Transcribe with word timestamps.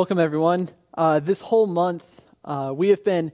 Welcome, 0.00 0.18
everyone. 0.18 0.70
Uh, 0.94 1.20
this 1.20 1.42
whole 1.42 1.66
month, 1.66 2.02
uh, 2.42 2.72
we 2.74 2.88
have 2.88 3.04
been 3.04 3.32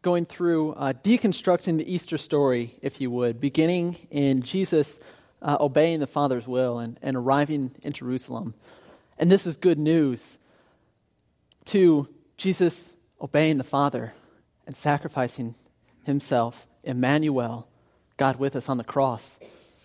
going 0.00 0.24
through 0.24 0.72
uh, 0.72 0.94
deconstructing 0.94 1.76
the 1.76 1.92
Easter 1.92 2.16
story, 2.16 2.74
if 2.80 3.02
you 3.02 3.10
would, 3.10 3.38
beginning 3.38 3.96
in 4.10 4.40
Jesus 4.40 4.98
uh, 5.42 5.58
obeying 5.60 6.00
the 6.00 6.06
Father's 6.06 6.48
will 6.48 6.78
and, 6.78 6.98
and 7.02 7.18
arriving 7.18 7.72
in 7.82 7.92
Jerusalem. 7.92 8.54
And 9.18 9.30
this 9.30 9.46
is 9.46 9.58
good 9.58 9.78
news 9.78 10.38
to 11.66 12.08
Jesus 12.38 12.94
obeying 13.20 13.58
the 13.58 13.62
Father 13.62 14.14
and 14.66 14.74
sacrificing 14.74 15.54
himself, 16.04 16.66
Emmanuel, 16.82 17.68
God 18.16 18.36
with 18.36 18.56
us 18.56 18.70
on 18.70 18.78
the 18.78 18.84
cross, 18.84 19.38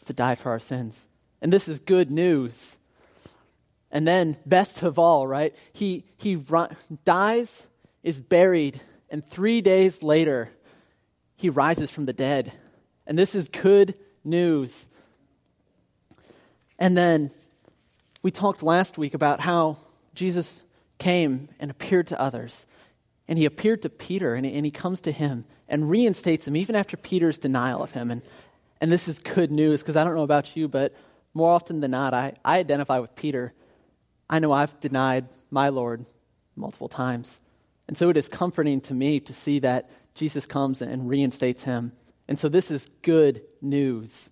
to 0.06 0.14
die 0.14 0.36
for 0.36 0.52
our 0.52 0.60
sins. 0.60 1.08
And 1.42 1.52
this 1.52 1.68
is 1.68 1.80
good 1.80 2.10
news 2.10 2.78
and 3.92 4.08
then, 4.08 4.38
best 4.46 4.84
of 4.84 4.98
all, 4.98 5.28
right? 5.28 5.54
He, 5.74 6.06
he 6.18 6.42
dies, 7.04 7.68
is 8.04 8.20
buried, 8.20 8.80
and 9.10 9.30
three 9.30 9.62
days 9.62 10.02
later, 10.02 10.50
he 11.36 11.50
rises 11.50 11.92
from 11.92 12.06
the 12.06 12.14
dead. 12.14 12.54
And 13.06 13.18
this 13.20 13.36
is 13.36 13.50
good 13.50 14.00
news. 14.24 14.88
And 16.80 16.98
then, 16.98 17.32
we 18.24 18.32
talked 18.32 18.64
last 18.64 18.98
week 18.98 19.14
about 19.14 19.40
how 19.40 19.78
Jesus 20.14 20.64
came 20.98 21.50
and 21.60 21.72
appeared 21.72 22.08
to 22.08 22.22
others. 22.22 22.66
And 23.28 23.38
he 23.38 23.46
appeared 23.46 23.82
to 23.82 23.90
Peter, 23.90 24.36
and, 24.36 24.46
and 24.46 24.66
he 24.66 24.72
comes 24.72 25.02
to 25.02 25.12
him 25.12 25.46
and 25.68 25.90
reinstates 25.90 26.48
him, 26.48 26.56
even 26.56 26.76
after 26.76 26.98
Peter's 26.98 27.40
denial 27.40 27.82
of 27.82 27.92
him. 27.92 28.12
And, 28.12 28.22
and 28.80 28.92
this 28.92 29.08
is 29.08 29.20
good 29.20 29.52
news, 29.52 29.82
because 29.82 29.96
I 29.96 30.04
don't 30.04 30.16
know 30.16 30.24
about 30.24 30.56
you, 30.56 30.68
but 30.68 30.96
more 31.34 31.50
often 31.52 31.80
than 31.80 31.92
not, 31.92 32.14
I, 32.14 32.34
I 32.44 32.60
identify 32.60 33.00
with 33.00 33.16
Peter 33.16 33.54
I 34.32 34.40
know 34.40 34.54
I've 34.54 34.80
denied 34.80 35.28
my 35.52 35.70
Lord 35.70 36.06
multiple 36.56 36.90
times. 36.90 37.38
And 37.88 37.98
so 37.98 38.10
it 38.10 38.16
is 38.16 38.30
comforting 38.30 38.80
to 38.82 38.94
me 38.94 39.20
to 39.20 39.34
see 39.34 39.60
that 39.60 39.90
Jesus 40.16 40.46
comes 40.46 40.82
and 40.82 41.10
reinstates 41.10 41.64
him. 41.64 41.92
And 42.28 42.40
so 42.40 42.48
this 42.48 42.72
is 42.72 42.90
good 43.02 43.42
news. 43.62 44.30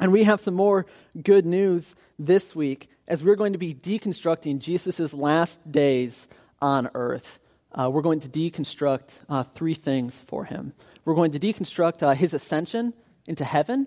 And 0.00 0.10
we 0.10 0.24
have 0.24 0.40
some 0.40 0.54
more 0.54 0.86
good 1.22 1.46
news 1.46 1.94
this 2.18 2.56
week 2.56 2.90
as 3.06 3.22
we're 3.22 3.36
going 3.36 3.52
to 3.52 3.58
be 3.58 3.72
deconstructing 3.72 4.58
Jesus' 4.58 5.14
last 5.14 5.70
days 5.70 6.26
on 6.60 6.90
earth. 6.94 7.38
Uh, 7.72 7.88
we're 7.88 8.02
going 8.02 8.20
to 8.20 8.28
deconstruct 8.28 9.20
uh, 9.28 9.44
three 9.54 9.74
things 9.74 10.22
for 10.22 10.44
him. 10.44 10.72
We're 11.04 11.14
going 11.14 11.32
to 11.32 11.38
deconstruct 11.38 12.02
uh, 12.02 12.14
his 12.14 12.34
ascension 12.34 12.94
into 13.26 13.44
heaven, 13.44 13.86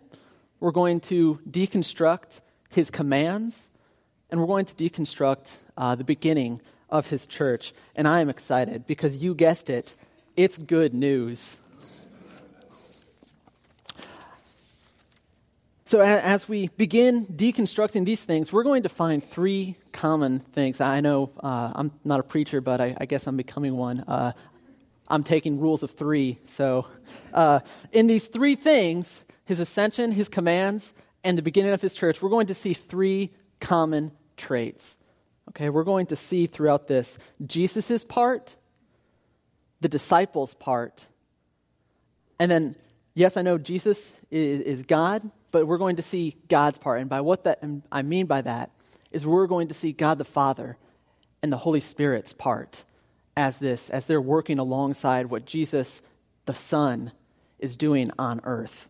we're 0.61 0.71
going 0.71 1.01
to 1.01 1.41
deconstruct 1.49 2.39
his 2.69 2.89
commands, 2.89 3.69
and 4.36 4.41
we're 4.41 4.47
going 4.47 4.66
to 4.66 4.75
deconstruct 4.75 5.55
uh, 5.78 5.95
the 5.95 6.03
beginning 6.03 6.59
of 6.89 7.08
his 7.08 7.25
church. 7.25 7.73
And 7.95 8.05
I 8.05 8.19
am 8.19 8.28
excited 8.28 8.86
because 8.86 9.16
you 9.16 9.33
guessed 9.33 9.69
it, 9.69 9.95
it's 10.36 10.58
good 10.58 10.94
news. 10.94 11.55
So, 15.86 16.02
as 16.02 16.50
we 16.50 16.67
begin 16.75 17.25
deconstructing 17.28 18.03
these 18.03 18.25
things, 18.25 18.52
we're 18.52 18.66
going 18.66 18.83
to 18.83 18.89
find 18.89 19.23
three 19.23 19.78
common 19.94 20.39
things. 20.39 20.81
I 20.81 21.00
know 21.00 21.31
uh, 21.41 21.72
I'm 21.73 21.94
not 22.03 22.19
a 22.19 22.23
preacher, 22.23 22.59
but 22.59 22.81
I, 22.81 22.94
I 23.00 23.06
guess 23.06 23.28
I'm 23.28 23.38
becoming 23.38 23.78
one. 23.78 24.02
Uh, 24.02 24.33
I'm 25.08 25.23
taking 25.23 25.61
rules 25.61 25.81
of 25.81 25.91
three. 25.91 26.39
So, 26.47 26.88
uh, 27.33 27.61
in 27.94 28.08
these 28.08 28.28
three 28.28 28.56
things 28.56 29.23
his 29.45 29.59
ascension, 29.59 30.11
his 30.11 30.28
commands, 30.28 30.94
and 31.23 31.38
the 31.38 31.41
beginning 31.41 31.72
of 31.72 31.81
his 31.81 31.95
church 31.95 32.22
we're 32.22 32.30
going 32.30 32.47
to 32.47 32.53
see 32.53 32.73
three 32.73 33.31
common 33.61 34.11
traits. 34.38 34.97
Okay, 35.50 35.69
we're 35.69 35.84
going 35.84 36.07
to 36.07 36.16
see 36.16 36.47
throughout 36.47 36.88
this 36.88 37.18
Jesus' 37.46 38.03
part, 38.03 38.56
the 39.81 39.90
disciples' 39.90 40.53
part, 40.53 41.07
and 42.40 42.51
then, 42.51 42.75
yes, 43.13 43.38
I 43.38 43.41
know 43.41 43.57
Jesus 43.57 44.18
is, 44.31 44.62
is 44.62 44.84
God, 44.84 45.29
but 45.51 45.68
we're 45.68 45.78
going 45.78 45.95
to 45.97 46.01
see 46.01 46.35
God's 46.50 46.79
part. 46.79 47.00
And 47.00 47.09
by 47.09 47.22
what 47.22 47.45
that 47.45 47.63
I 47.91 48.01
mean 48.01 48.25
by 48.25 48.41
that 48.41 48.72
is 49.12 49.25
we're 49.25 49.47
going 49.47 49.69
to 49.69 49.74
see 49.74 49.94
God 49.94 50.18
the 50.18 50.25
Father 50.25 50.78
and 51.41 51.51
the 51.51 51.57
Holy 51.57 51.79
Spirit's 51.79 52.34
part 52.34 52.84
as 53.38 53.59
this, 53.59 53.90
as 53.90 54.06
they're 54.06 54.22
working 54.22 54.59
alongside 54.59 55.28
what 55.28 55.45
Jesus 55.45 56.01
the 56.45 56.56
Son 56.56 57.12
is 57.59 57.75
doing 57.75 58.12
on 58.19 58.41
earth. 58.44 58.88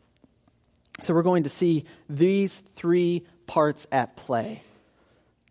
So 1.01 1.13
we're 1.13 1.23
going 1.23 1.43
to 1.43 1.49
see 1.49 1.85
these 2.09 2.63
three 2.75 3.23
parts 3.47 3.85
at 3.91 4.15
play. 4.15 4.63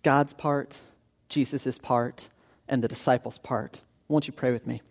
God's 0.05 0.35
part, 0.35 0.81
Jesus' 1.29 1.79
part, 1.79 2.29
and 2.69 2.85
the 2.85 2.89
disciples' 2.89 3.39
part. 3.39 3.83
Won't 4.07 4.29
you 4.29 4.33
pray 4.33 4.53
with 4.53 4.67
me? 4.67 4.83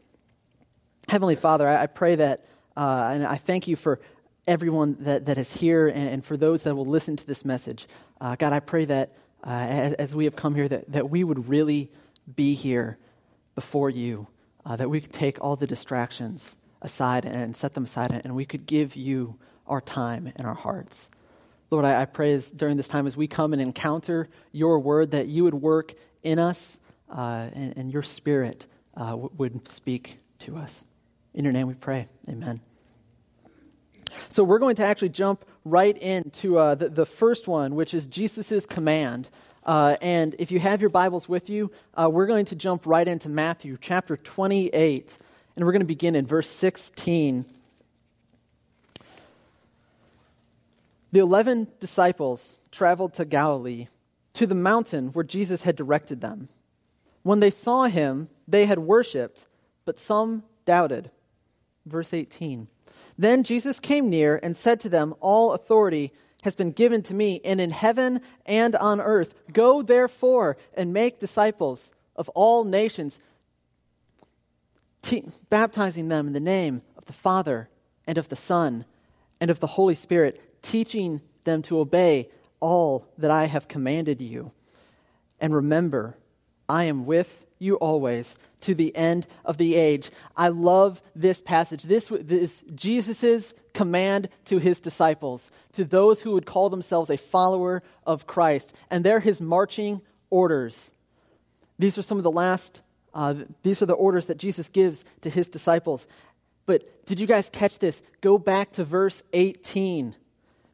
Heavenly 1.08 1.36
Father, 1.36 1.68
I, 1.68 1.88
pray 1.88 2.16
that, 2.16 2.46
uh, 2.76 3.12
and 3.14 3.26
I 3.26 3.38
thank 3.38 3.68
you 3.68 3.76
for 3.76 4.02
everyone 4.48 4.98
that, 5.02 5.28
that 5.28 5.38
is 5.38 5.56
here 5.56 5.88
and, 5.88 6.10
and 6.10 6.26
for 6.26 6.36
those 6.36 6.64
that 6.64 6.76
will 6.76 6.86
listen 6.86 7.16
to 7.16 7.28
this 7.28 7.46
message. 7.46 7.88
Uh, 8.20 8.36
God, 8.36 8.54
I 8.54 8.60
pray 8.60 8.86
that 8.86 9.14
uh, 9.46 9.50
as, 9.50 9.94
as, 9.94 10.16
we 10.16 10.26
have 10.26 10.36
come 10.36 10.56
here, 10.56 10.68
that, 10.68 10.92
that 10.92 11.10
we 11.10 11.24
would 11.24 11.48
really 11.48 11.92
be 12.36 12.56
here 12.56 12.98
before 13.56 13.90
you, 13.90 14.28
uh, 14.66 14.76
that 14.78 14.90
we 14.90 15.00
could 15.00 15.14
take 15.14 15.38
all 15.42 15.56
the 15.56 15.68
distractions 15.68 16.56
aside 16.82 17.26
and 17.26 17.56
set 17.56 17.74
them 17.74 17.84
aside, 17.84 18.12
and 18.24 18.36
we 18.36 18.46
could 18.46 18.66
give 18.66 18.96
you 18.96 19.38
our 19.68 19.82
time 19.82 20.32
and 20.36 20.48
our 20.48 20.56
hearts. 20.56 21.10
Lord, 21.74 21.86
I, 21.86 22.04
I 22.04 22.06
pray 22.06 22.34
as, 22.34 22.52
during 22.52 22.78
this 22.78 22.88
time 22.88 23.08
as 23.08 23.18
we 23.18 23.26
come 23.26 23.52
and 23.52 23.60
encounter 23.60 24.30
your 24.52 24.80
word 24.80 25.10
that 25.12 25.28
you 25.28 25.44
would 25.44 25.56
work 25.56 25.96
in 26.22 26.38
us 26.38 26.78
uh, 27.10 27.50
and, 27.52 27.76
and, 27.76 27.92
your 27.92 28.04
spirit 28.04 28.68
uh, 28.96 29.10
w- 29.10 29.32
would 29.38 29.68
speak 29.68 30.20
to 30.38 30.56
us. 30.56 30.86
In 31.34 31.44
your 31.44 31.52
name 31.52 31.66
we 31.66 31.74
pray. 31.74 32.08
Amen. 32.30 32.62
So 34.30 34.44
we're 34.44 34.60
going 34.60 34.76
to 34.76 34.86
actually 34.86 35.10
jump 35.10 35.46
right 35.66 35.98
into 35.98 36.60
uh, 36.60 36.76
the, 36.76 36.90
the 36.90 37.08
first 37.08 37.48
one, 37.48 37.74
which 37.74 37.96
is 37.96 38.06
Jesus' 38.06 38.68
command. 38.68 39.32
Uh, 39.66 39.96
and 40.00 40.36
if 40.38 40.52
you 40.52 40.60
have 40.60 40.80
your 40.80 40.92
Bibles 40.92 41.28
with 41.28 41.50
you, 41.50 41.72
uh, 41.96 42.08
we're 42.08 42.28
going 42.28 42.46
to 42.46 42.56
jump 42.56 42.86
right 42.86 43.08
into 43.08 43.30
Matthew 43.30 43.80
chapter 43.82 44.16
28. 44.16 45.18
And 45.56 45.66
we're 45.66 45.72
going 45.72 45.82
to 45.82 45.88
begin 45.88 46.16
in 46.16 46.28
verse 46.28 46.50
16. 46.50 47.48
The 51.14 51.20
eleven 51.20 51.68
disciples 51.80 52.60
traveled 52.72 53.14
to 53.14 53.26
Galilee, 53.26 53.86
to 54.34 54.48
the 54.48 54.56
mountain 54.56 55.10
where 55.10 55.24
Jesus 55.24 55.62
had 55.62 55.76
directed 55.76 56.22
them. 56.22 56.50
When 57.22 57.40
they 57.40 57.52
saw 57.52 57.84
him, 57.84 58.30
they 58.48 58.66
had 58.66 58.80
worshiped, 58.80 59.46
but 59.86 60.00
some 60.00 60.42
doubted. 60.66 61.12
Verse 61.86 62.16
18. 62.16 62.68
Then 63.16 63.44
Jesus 63.44 63.80
came 63.80 64.10
near 64.10 64.40
and 64.42 64.58
said 64.58 64.80
to 64.80 64.90
them, 64.90 65.14
All 65.20 65.52
authority 65.52 66.12
has 66.42 66.56
been 66.56 66.72
given 66.72 67.04
to 67.04 67.14
me, 67.14 67.40
and 67.46 67.62
in 67.62 67.70
heaven 67.70 68.20
and 68.48 68.76
on 68.76 69.00
earth. 69.00 69.36
Go 69.54 69.84
therefore 69.84 70.58
and 70.74 70.94
make 70.94 71.20
disciples 71.20 71.92
of 72.16 72.28
all 72.30 72.64
nations, 72.64 73.20
baptizing 75.48 76.08
them 76.08 76.26
in 76.26 76.34
the 76.34 76.40
name 76.40 76.82
of 76.98 77.06
the 77.06 77.14
Father 77.14 77.70
and 78.08 78.18
of 78.18 78.30
the 78.30 78.36
Son 78.36 78.84
and 79.40 79.52
of 79.52 79.60
the 79.60 79.68
Holy 79.68 79.94
Spirit 79.94 80.42
teaching 80.64 81.22
them 81.44 81.62
to 81.64 81.78
obey 81.78 82.30
all 82.60 83.08
that 83.20 83.30
I 83.30 83.46
have 83.46 83.68
commanded 83.68 84.22
you. 84.22 84.52
And 85.40 85.54
remember, 85.54 86.18
I 86.68 86.86
am 86.86 87.06
with 87.06 87.46
you 87.60 87.76
always 87.76 88.36
to 88.62 88.74
the 88.74 88.96
end 88.96 89.28
of 89.46 89.58
the 89.58 89.76
age. 89.76 90.10
I 90.36 90.48
love 90.48 91.02
this 91.16 91.42
passage. 91.42 91.84
This 91.84 92.10
is 92.10 92.64
Jesus' 92.74 93.54
command 93.74 94.30
to 94.46 94.58
his 94.58 94.80
disciples, 94.80 95.52
to 95.74 95.84
those 95.84 96.22
who 96.22 96.32
would 96.32 96.46
call 96.46 96.70
themselves 96.70 97.10
a 97.10 97.18
follower 97.18 97.84
of 98.06 98.26
Christ. 98.26 98.74
And 98.90 99.04
they're 99.04 99.20
his 99.20 99.42
marching 99.42 100.02
orders. 100.30 100.92
These 101.78 101.98
are 101.98 102.04
some 102.04 102.18
of 102.18 102.24
the 102.24 102.32
last, 102.32 102.82
uh, 103.14 103.36
these 103.64 103.82
are 103.82 103.88
the 103.88 103.94
orders 103.94 104.28
that 104.28 104.38
Jesus 104.38 104.70
gives 104.70 105.04
to 105.22 105.30
his 105.30 105.50
disciples. 105.50 106.08
But 106.66 107.06
did 107.06 107.20
you 107.20 107.28
guys 107.28 107.50
catch 107.50 107.80
this? 107.80 108.02
Go 108.22 108.38
back 108.38 108.72
to 108.74 108.86
verse 108.86 109.24
18. 109.34 110.16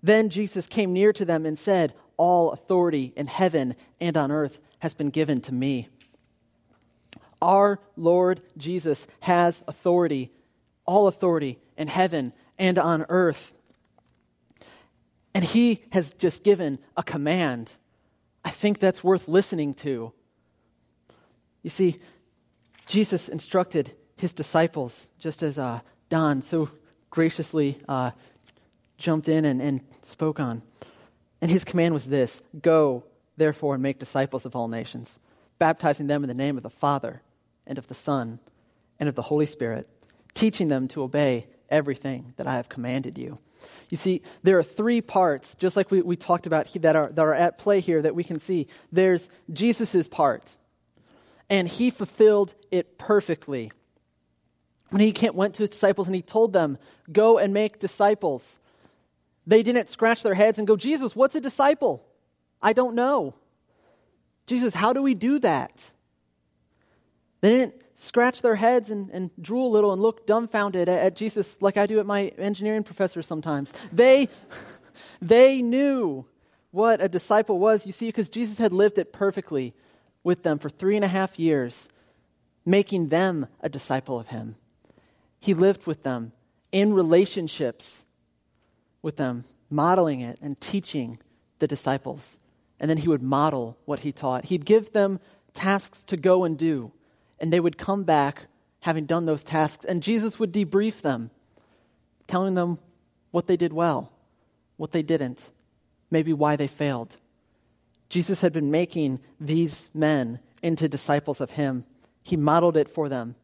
Then 0.01 0.29
Jesus 0.29 0.67
came 0.67 0.93
near 0.93 1.11
to 1.13 1.25
them 1.25 1.45
and 1.45 1.57
said, 1.57 1.93
All 2.17 2.51
authority 2.51 3.13
in 3.15 3.27
heaven 3.27 3.75
and 3.99 4.15
on 4.15 4.31
earth 4.31 4.59
has 4.79 4.93
been 4.93 5.09
given 5.09 5.41
to 5.41 5.53
me. 5.53 5.89
Our 7.41 7.79
Lord 7.95 8.41
Jesus 8.57 9.07
has 9.21 9.63
authority, 9.67 10.31
all 10.85 11.07
authority 11.07 11.59
in 11.77 11.87
heaven 11.87 12.33
and 12.57 12.77
on 12.77 13.05
earth. 13.09 13.51
And 15.33 15.43
he 15.43 15.83
has 15.91 16.13
just 16.15 16.43
given 16.43 16.79
a 16.97 17.03
command. 17.03 17.73
I 18.43 18.49
think 18.49 18.79
that's 18.79 19.03
worth 19.03 19.27
listening 19.27 19.73
to. 19.75 20.11
You 21.61 21.69
see, 21.69 21.99
Jesus 22.87 23.29
instructed 23.29 23.93
his 24.17 24.33
disciples, 24.33 25.09
just 25.19 25.43
as 25.43 25.57
uh, 25.57 25.81
Don 26.09 26.41
so 26.41 26.69
graciously 27.09 27.77
uh, 27.87 28.11
jumped 28.99 29.27
in 29.27 29.45
and, 29.45 29.61
and 29.61 29.81
spoke 30.01 30.39
on. 30.39 30.61
And 31.41 31.49
his 31.49 31.63
command 31.63 31.93
was 31.93 32.05
this 32.05 32.41
Go, 32.61 33.03
therefore, 33.37 33.73
and 33.73 33.83
make 33.83 33.99
disciples 33.99 34.45
of 34.45 34.55
all 34.55 34.67
nations, 34.67 35.19
baptizing 35.57 36.07
them 36.07 36.23
in 36.23 36.27
the 36.27 36.35
name 36.35 36.57
of 36.57 36.63
the 36.63 36.69
Father 36.69 37.21
and 37.65 37.77
of 37.77 37.87
the 37.87 37.95
Son 37.95 38.39
and 38.99 39.09
of 39.09 39.15
the 39.15 39.23
Holy 39.23 39.45
Spirit, 39.45 39.89
teaching 40.33 40.67
them 40.67 40.87
to 40.89 41.01
obey 41.01 41.47
everything 41.69 42.33
that 42.37 42.47
I 42.47 42.55
have 42.55 42.69
commanded 42.69 43.17
you. 43.17 43.39
You 43.89 43.97
see, 43.97 44.21
there 44.43 44.57
are 44.57 44.63
three 44.63 45.01
parts, 45.01 45.55
just 45.55 45.75
like 45.75 45.91
we, 45.91 46.01
we 46.01 46.15
talked 46.15 46.47
about, 46.47 46.71
that 46.73 46.95
are, 46.95 47.11
that 47.11 47.21
are 47.21 47.33
at 47.33 47.57
play 47.57 47.79
here 47.79 48.01
that 48.01 48.15
we 48.15 48.23
can 48.23 48.39
see. 48.39 48.67
There's 48.91 49.29
Jesus' 49.51 50.07
part, 50.07 50.55
and 51.49 51.67
he 51.67 51.89
fulfilled 51.89 52.53
it 52.71 52.97
perfectly. 52.97 53.71
When 54.89 55.01
he 55.01 55.13
went 55.33 55.55
to 55.55 55.63
his 55.63 55.69
disciples 55.69 56.07
and 56.07 56.15
he 56.15 56.21
told 56.21 56.53
them, 56.53 56.77
Go 57.11 57.37
and 57.37 57.53
make 57.53 57.79
disciples, 57.79 58.59
they 59.49 59.63
didn't 59.63 59.89
scratch 59.89 60.21
their 60.21 60.35
heads 60.35 60.59
and 60.59 60.67
go, 60.67 60.77
Jesus, 60.77 61.15
what's 61.15 61.33
a 61.33 61.41
disciple? 61.41 62.05
I 62.61 62.71
don't 62.71 62.93
know. 62.93 63.33
Jesus, 64.45 64.75
how 64.75 64.93
do 64.93 65.01
we 65.01 65.15
do 65.15 65.39
that? 65.39 65.91
They 67.41 67.49
didn't 67.49 67.81
scratch 67.95 68.43
their 68.43 68.55
heads 68.55 68.91
and, 68.91 69.09
and 69.09 69.31
drool 69.41 69.67
a 69.67 69.73
little 69.73 69.91
and 69.91 70.03
look 70.03 70.27
dumbfounded 70.27 70.87
at, 70.87 70.99
at 70.99 71.15
Jesus 71.15 71.59
like 71.63 71.77
I 71.77 71.87
do 71.87 71.99
at 71.99 72.05
my 72.05 72.27
engineering 72.37 72.83
professor 72.83 73.23
sometimes. 73.23 73.73
They, 73.91 74.29
they 75.21 75.63
knew 75.63 76.27
what 76.69 77.01
a 77.01 77.09
disciple 77.09 77.57
was, 77.57 77.87
you 77.87 77.91
see, 77.91 78.09
because 78.09 78.29
Jesus 78.29 78.59
had 78.59 78.71
lived 78.71 78.99
it 78.99 79.11
perfectly 79.11 79.73
with 80.23 80.43
them 80.43 80.59
for 80.59 80.69
three 80.69 80.95
and 80.95 81.03
a 81.03 81.07
half 81.07 81.39
years, 81.39 81.89
making 82.67 83.07
them 83.07 83.47
a 83.61 83.69
disciple 83.69 84.19
of 84.19 84.27
him. 84.27 84.57
He 85.39 85.55
lived 85.55 85.87
with 85.87 86.03
them 86.03 86.33
in 86.71 86.93
relationships 86.93 88.05
with 89.01 89.17
them, 89.17 89.45
modeling 89.69 90.21
it 90.21 90.37
and 90.41 90.59
teaching 90.59 91.17
the 91.59 91.67
disciples. 91.67 92.37
And 92.79 92.89
then 92.89 92.97
he 92.97 93.07
would 93.07 93.21
model 93.21 93.77
what 93.85 93.99
he 93.99 94.11
taught. 94.11 94.45
He'd 94.45 94.65
give 94.65 94.93
them 94.93 95.19
tasks 95.53 96.03
to 96.05 96.17
go 96.17 96.43
and 96.43 96.57
do 96.57 96.91
and 97.39 97.51
they 97.51 97.59
would 97.59 97.77
come 97.77 98.03
back 98.03 98.47
having 98.81 99.05
done 99.05 99.25
those 99.25 99.43
tasks, 99.43 99.85
and 99.85 100.03
Jesus 100.03 100.39
would 100.39 100.53
debrief 100.53 101.01
them, 101.01 101.31
telling 102.27 102.55
them 102.55 102.79
what 103.31 103.47
they 103.47 103.57
did 103.57 103.73
well, 103.73 104.11
what 104.77 104.91
they 104.91 105.03
didn't, 105.03 105.49
maybe 106.09 106.31
why 106.33 106.55
they 106.55 106.67
failed. 106.67 107.17
Jesus 108.09 108.41
had 108.41 108.53
been 108.53 108.71
making 108.71 109.19
these 109.39 109.89
men 109.93 110.39
into 110.63 110.87
disciples 110.87 111.41
of 111.41 111.51
him. 111.51 111.85
He 112.23 112.37
modeled 112.37 112.75
it 112.75 112.89
for 112.89 113.07
them. 113.09 113.35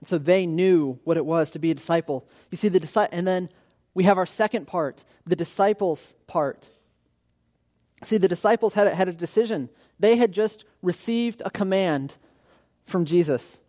And 0.00 0.08
so 0.08 0.18
they 0.18 0.46
knew 0.46 1.00
what 1.04 1.16
it 1.16 1.26
was 1.26 1.50
to 1.52 1.58
be 1.58 1.70
a 1.70 1.74
disciple. 1.74 2.28
You 2.50 2.56
see, 2.56 2.68
the 2.68 2.78
disciple, 2.78 3.16
and 3.16 3.26
then 3.26 3.48
we 3.94 4.04
have 4.04 4.18
our 4.18 4.26
second 4.26 4.66
part, 4.66 5.04
the 5.26 5.36
disciples 5.36 6.14
part. 6.26 6.70
See, 8.02 8.18
the 8.18 8.28
disciples 8.28 8.74
had 8.74 8.88
a, 8.88 8.94
had 8.94 9.08
a 9.08 9.12
decision. 9.12 9.70
They 9.98 10.16
had 10.16 10.32
just 10.32 10.64
received 10.82 11.42
a 11.44 11.50
command 11.50 12.16
from 12.84 13.04
Jesus. 13.04 13.60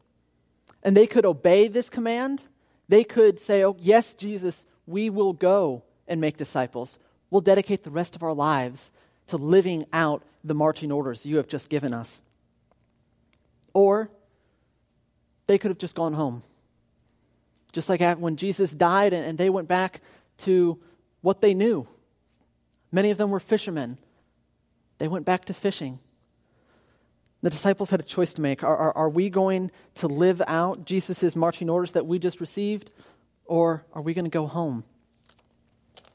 And 0.84 0.98
they 0.98 1.08
could 1.08 1.26
obey 1.26 1.68
this 1.68 1.90
command. 1.90 2.44
They 2.90 3.04
could 3.04 3.40
say, 3.40 3.64
Oh, 3.64 3.78
yes, 3.80 4.14
Jesus, 4.16 4.66
we 4.86 5.10
will 5.10 5.34
go 5.34 5.84
and 6.08 6.20
make 6.20 6.38
disciples. 6.38 7.00
We'll 7.30 7.42
dedicate 7.42 7.84
the 7.84 7.92
rest 7.92 8.16
of 8.16 8.24
our 8.24 8.34
lives 8.34 8.92
to 9.28 9.38
living 9.38 9.86
out 9.94 10.24
the 10.44 10.54
marching 10.54 10.92
orders 10.92 11.26
you 11.26 11.38
have 11.38 11.48
just 11.48 11.70
given 11.70 11.94
us. 11.94 12.22
Or 13.74 14.10
they 15.48 15.58
could 15.58 15.72
have 15.72 15.78
just 15.78 15.96
gone 15.96 16.14
home. 16.14 16.44
Just 17.76 17.90
like 17.90 18.00
when 18.20 18.38
Jesus 18.38 18.72
died 18.72 19.12
and 19.12 19.38
they 19.38 19.50
went 19.50 19.68
back 19.68 20.00
to 20.38 20.80
what 21.20 21.42
they 21.42 21.54
knew. 21.54 21.86
Many 22.90 23.12
of 23.12 23.18
them 23.18 23.32
were 23.32 23.42
fishermen. 23.42 23.98
They 24.98 25.10
went 25.10 25.26
back 25.26 25.44
to 25.46 25.54
fishing. 25.54 26.00
The 27.42 27.50
disciples 27.50 27.90
had 27.90 28.00
a 28.00 28.04
choice 28.04 28.34
to 28.36 28.42
make. 28.42 28.64
Are, 28.64 28.78
are, 28.78 28.96
are 28.96 29.10
we 29.10 29.30
going 29.30 29.72
to 29.96 30.08
live 30.08 30.42
out 30.48 30.86
Jesus' 30.86 31.36
marching 31.36 31.70
orders 31.70 31.92
that 31.92 32.06
we 32.06 32.18
just 32.18 32.40
received, 32.40 32.92
or 33.44 33.84
are 33.92 34.02
we 34.02 34.14
going 34.14 34.24
to 34.24 34.32
go 34.32 34.48
home? 34.48 34.86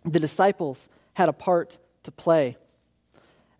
The 0.03 0.19
disciples 0.19 0.89
had 1.13 1.29
a 1.29 1.35
part 1.35 1.77
to 2.05 2.11
play. 2.11 2.57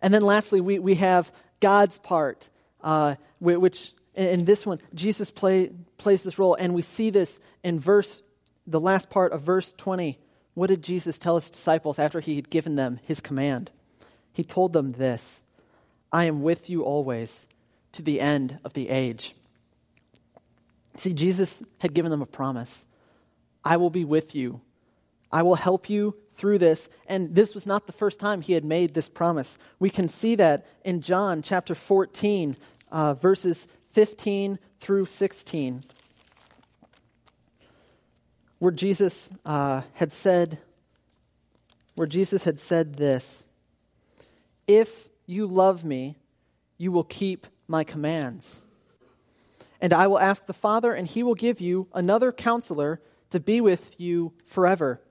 And 0.01 0.11
then 0.11 0.23
lastly, 0.23 0.59
we, 0.59 0.79
we 0.79 0.95
have 0.95 1.31
God's 1.59 1.99
part, 1.99 2.49
uh, 2.81 3.13
which 3.39 3.93
in 4.15 4.45
this 4.45 4.65
one, 4.65 4.79
Jesus 4.93 5.31
play, 5.31 5.71
plays 5.97 6.23
this 6.23 6.37
role, 6.37 6.55
and 6.55 6.73
we 6.73 6.81
see 6.81 7.09
this 7.09 7.39
in 7.63 7.79
verse, 7.79 8.21
the 8.67 8.79
last 8.79 9.09
part 9.09 9.31
of 9.31 9.41
verse 9.41 9.73
20. 9.73 10.19
What 10.53 10.67
did 10.67 10.83
Jesus 10.83 11.17
tell 11.17 11.35
his 11.35 11.49
disciples 11.49 11.97
after 11.97 12.19
he 12.19 12.35
had 12.35 12.49
given 12.49 12.75
them 12.75 12.99
his 13.05 13.21
command? 13.21 13.71
He 14.33 14.43
told 14.43 14.73
them 14.73 14.91
this 14.91 15.43
I 16.11 16.25
am 16.25 16.41
with 16.41 16.69
you 16.69 16.83
always 16.83 17.47
to 17.93 18.01
the 18.01 18.19
end 18.19 18.59
of 18.63 18.73
the 18.73 18.89
age. 18.89 19.35
See, 20.97 21.13
Jesus 21.13 21.63
had 21.79 21.93
given 21.93 22.11
them 22.11 22.21
a 22.21 22.25
promise 22.25 22.85
I 23.63 23.77
will 23.77 23.89
be 23.89 24.03
with 24.03 24.35
you, 24.35 24.61
I 25.31 25.43
will 25.43 25.55
help 25.55 25.89
you 25.89 26.15
through 26.35 26.57
this. 26.57 26.89
And 27.07 27.35
this 27.35 27.53
was 27.53 27.65
not 27.67 27.85
the 27.85 27.93
first 27.93 28.19
time 28.19 28.41
he 28.41 28.53
had 28.53 28.65
made 28.65 28.93
this 28.93 29.07
promise. 29.07 29.59
We 29.79 29.89
can 29.89 30.09
see 30.09 30.35
that 30.35 30.65
in 30.83 31.01
John 31.01 31.43
chapter 31.43 31.75
14, 31.75 32.57
uh, 32.91 33.13
verses 33.13 33.67
15 33.91 34.59
through 34.79 35.05
16, 35.05 35.83
where 38.59 38.71
Jesus 38.71 39.29
uh, 39.45 39.81
had 39.93 40.11
said, 40.11 40.59
where 41.95 42.07
Jesus 42.07 42.43
had 42.43 42.59
said 42.59 42.95
this, 42.95 43.45
if 44.67 45.09
you 45.25 45.45
love 45.45 45.83
me, 45.83 46.15
you 46.77 46.91
will 46.91 47.03
keep 47.03 47.47
my 47.67 47.83
commands. 47.83 48.63
And 49.81 49.93
I 49.93 50.07
will 50.07 50.19
ask 50.19 50.45
the 50.45 50.53
Father, 50.53 50.93
and 50.93 51.07
he 51.07 51.23
will 51.23 51.35
give 51.35 51.59
you 51.59 51.87
another 51.93 52.31
counselor 52.31 53.01
to 53.31 53.39
be 53.39 53.61
with 53.61 53.91
you 53.97 54.33
forever. 54.45 55.01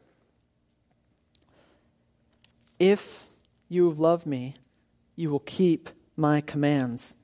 If 2.78 3.24
you 3.68 3.90
love 3.90 4.26
me, 4.26 4.54
you 5.16 5.30
will 5.30 5.40
keep 5.40 5.90
my 6.16 6.40
commands. 6.40 7.16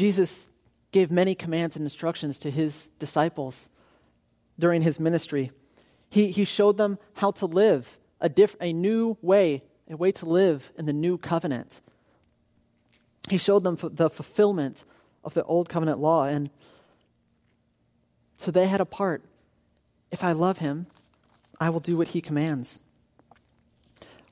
Jesus 0.00 0.50
gave 0.92 1.10
many 1.10 1.34
commands 1.34 1.76
and 1.76 1.84
instructions 1.84 2.38
to 2.40 2.50
his 2.50 2.88
disciples 2.98 3.68
during 4.58 4.82
his 4.82 4.98
ministry. 4.98 5.52
He, 6.08 6.30
he 6.32 6.44
showed 6.44 6.76
them 6.76 6.98
how 7.14 7.30
to 7.32 7.46
live 7.46 7.98
a, 8.20 8.28
diff, 8.28 8.56
a 8.60 8.72
new 8.72 9.16
way, 9.22 9.62
a 9.88 9.96
way 9.96 10.10
to 10.12 10.26
live 10.26 10.72
in 10.76 10.86
the 10.86 10.92
new 10.92 11.18
covenant 11.18 11.80
he 13.28 13.38
showed 13.38 13.62
them 13.62 13.76
the 13.80 14.10
fulfillment 14.10 14.84
of 15.22 15.34
the 15.34 15.44
old 15.44 15.68
covenant 15.68 15.98
law. 15.98 16.24
And 16.24 16.50
so 18.36 18.50
they 18.50 18.66
had 18.66 18.80
a 18.80 18.86
part. 18.86 19.22
If 20.10 20.24
I 20.24 20.32
love 20.32 20.58
him, 20.58 20.86
I 21.60 21.70
will 21.70 21.80
do 21.80 21.96
what 21.96 22.08
he 22.08 22.20
commands. 22.20 22.80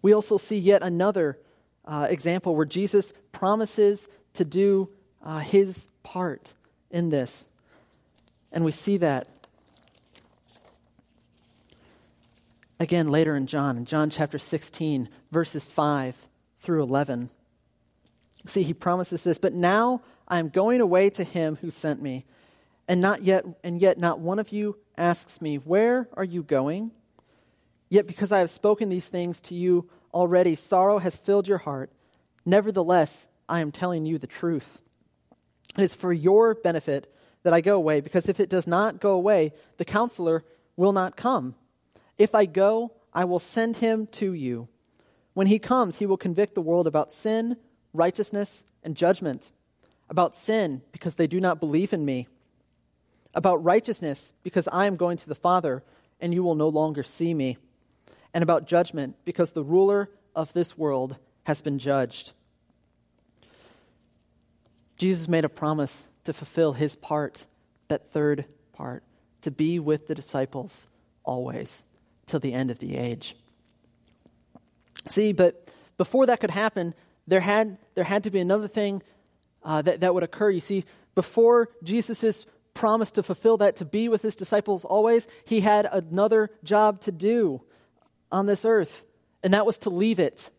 We 0.01 0.13
also 0.13 0.39
see 0.39 0.59
yet 0.59 0.83
another 0.83 1.39
uh, 1.85 2.07
example 2.09 2.57
where 2.57 2.67
Jesus 2.67 3.13
promises 3.33 4.09
to 4.35 4.45
do 4.45 4.89
uh, 5.23 5.41
his 5.41 5.89
part 6.03 6.55
in 6.91 7.11
this. 7.11 7.49
And 8.53 8.65
we 8.65 8.73
see 8.73 8.97
that 8.99 9.29
again 12.81 13.09
later 13.09 13.37
in 13.37 13.47
John, 13.47 13.77
in 13.77 13.85
John 13.85 14.11
chapter 14.11 14.39
16, 14.39 15.09
verses 15.31 15.67
5 15.67 16.15
through 16.61 16.83
11. 16.83 17.31
See, 18.47 18.63
he 18.63 18.75
promises 18.75 19.23
this, 19.23 19.39
but 19.39 19.53
now 19.53 20.01
I 20.27 20.39
am 20.39 20.49
going 20.49 20.81
away 20.81 21.11
to 21.11 21.25
him 21.25 21.57
who 21.61 21.71
sent 21.71 22.01
me. 22.01 22.25
And 22.87 23.03
not 23.03 23.23
yet 23.23 23.45
and 23.63 23.83
yet 23.83 23.99
not 23.99 24.21
one 24.21 24.39
of 24.39 24.51
you 24.51 24.79
asks 24.97 25.43
me, 25.43 25.57
"Where 25.57 26.09
are 26.15 26.25
you 26.25 26.43
going?" 26.43 26.93
Yet 27.91 28.07
because 28.07 28.33
I 28.33 28.39
have 28.39 28.51
spoken 28.51 28.89
these 28.89 29.09
things 29.09 29.41
to 29.43 29.55
you 29.55 29.91
already, 30.15 30.55
sorrow 30.55 30.99
has 30.99 31.17
filled 31.17 31.49
your 31.49 31.59
heart. 31.59 31.91
Nevertheless, 32.47 33.27
I 33.47 33.61
am 33.61 33.73
telling 33.73 34.07
you 34.07 34.17
the 34.17 34.27
truth. 34.27 34.81
It 35.79 35.85
is 35.85 35.95
for 35.95 36.13
your 36.13 36.55
benefit 36.55 37.11
that 37.45 37.55
I 37.55 37.63
go 37.63 37.77
away, 37.77 38.01
because 38.01 38.29
if 38.29 38.41
it 38.41 38.51
does 38.51 38.67
not 38.67 39.01
go 39.01 39.15
away, 39.15 39.53
the 39.79 39.85
counselor 39.85 40.45
will 40.77 40.93
not 40.93 41.17
come. 41.17 41.55
If 42.19 42.35
I 42.35 42.45
go, 42.45 42.93
I 43.15 43.25
will 43.25 43.39
send 43.39 43.77
him 43.77 44.07
to 44.09 44.33
you. 44.33 44.69
When 45.33 45.47
he 45.47 45.59
comes, 45.59 45.99
he 45.99 46.07
will 46.07 46.17
convict 46.17 46.55
the 46.55 46.61
world 46.61 46.87
about 46.87 47.13
sin 47.13 47.57
righteousness, 47.93 48.65
and 48.83 48.97
judgment. 48.97 49.51
About 50.09 50.35
sin, 50.35 50.83
because 50.93 51.17
they 51.17 51.27
do 51.27 51.41
not 51.41 51.61
believe 51.61 51.93
in 51.93 52.05
me. 52.05 52.27
About 53.35 53.63
righteousness, 53.63 54.33
because 54.43 54.69
I 54.69 54.87
am 54.87 54.97
going 54.97 55.19
to 55.19 55.29
the 55.29 55.35
Father, 55.35 55.83
and 56.21 56.33
you 56.33 56.43
will 56.43 56.55
no 56.55 56.69
longer 56.69 57.03
see 57.03 57.35
me. 57.35 57.59
And 58.33 58.43
about 58.43 58.67
judgment, 58.67 59.17
because 59.25 59.53
the 59.53 59.65
ruler 59.65 60.11
of 60.35 60.53
this 60.53 60.79
world 60.79 61.17
has 61.45 61.61
been 61.61 61.79
judged. 61.79 62.33
Jesus 64.99 65.29
made 65.29 65.45
a 65.45 65.49
promise 65.49 66.07
to 66.25 66.33
fulfill 66.33 66.73
his 66.73 66.97
part, 66.97 67.47
that 67.89 68.13
third 68.13 68.45
part, 68.73 69.03
to 69.43 69.51
be 69.51 69.79
with 69.79 70.09
the 70.09 70.15
disciples 70.15 70.89
always, 71.25 71.85
till 72.27 72.41
the 72.41 72.53
end 72.53 72.71
of 72.71 72.79
the 72.79 72.97
age. 72.97 73.37
See, 75.09 75.33
but 75.33 75.69
before 75.97 76.27
that 76.27 76.41
could 76.41 76.51
happen, 76.51 76.95
there 77.27 77.41
had, 77.41 77.79
there 77.95 78.05
had 78.05 78.25
to 78.25 78.31
be 78.31 78.41
another 78.41 78.69
thing 78.69 79.03
uh, 79.63 79.83
that, 79.83 80.01
that 80.01 80.15
would 80.15 80.23
occur. 80.23 80.51
You 80.51 80.61
see, 80.61 80.85
before 81.15 81.69
Jesus' 81.83 82.47
promise 82.75 83.11
to 83.13 83.23
fulfill 83.23 83.57
that, 83.59 83.77
to 83.77 83.85
be 83.85 84.09
with 84.09 84.23
his 84.23 84.37
disciples 84.37 84.85
always, 84.85 85.27
he 85.45 85.61
had 85.61 85.87
another 85.91 86.51
job 86.63 87.01
to 87.03 87.13
do 87.13 87.63
on 88.31 88.47
this 88.47 88.65
earth, 88.65 89.03
and 89.43 89.55
that 89.55 89.67
was 89.67 89.79
to 89.79 89.91
leave 89.91 90.19
it. 90.19 90.51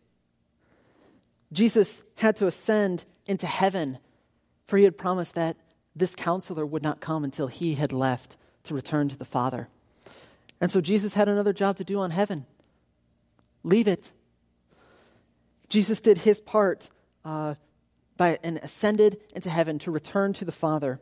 Jesus 1.52 2.04
had 2.16 2.36
to 2.36 2.46
ascend 2.46 3.04
into 3.26 3.46
heaven, 3.46 3.98
for 4.70 4.76
he 4.76 4.84
had 4.84 4.96
promised 4.96 5.34
that 5.34 5.56
this 5.96 6.14
counselor 6.14 6.64
would 6.64 6.80
not 6.80 7.00
come 7.00 7.24
until 7.24 7.48
he 7.48 7.74
had 7.74 7.92
left 7.92 8.36
to 8.62 8.72
return 8.72 9.08
to 9.08 9.18
the 9.18 9.24
Father. 9.24 9.66
And 10.60 10.70
so 10.70 10.80
Jesus 10.80 11.14
had 11.14 11.28
another 11.28 11.52
job 11.52 11.76
to 11.78 11.84
do 11.84 11.98
on 11.98 12.12
heaven. 12.12 12.46
Leave 13.64 13.88
it. 13.88 14.12
Jesus 15.68 16.00
did 16.00 16.18
his 16.18 16.40
part 16.40 16.88
uh, 17.24 17.56
by, 18.16 18.38
and 18.44 18.58
ascended 18.58 19.18
into 19.34 19.50
heaven 19.50 19.80
to 19.80 19.90
return 19.90 20.32
to 20.34 20.44
the 20.44 20.52
Father. 20.52 21.00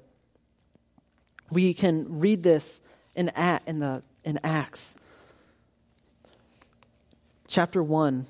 We 1.51 1.75
can 1.75 2.21
read 2.21 2.43
this 2.43 2.81
in, 3.15 3.31
in, 3.67 3.81
the, 3.81 4.03
in 4.25 4.41
Acts 4.43 4.97
chapter 7.49 7.83
1, 7.83 8.25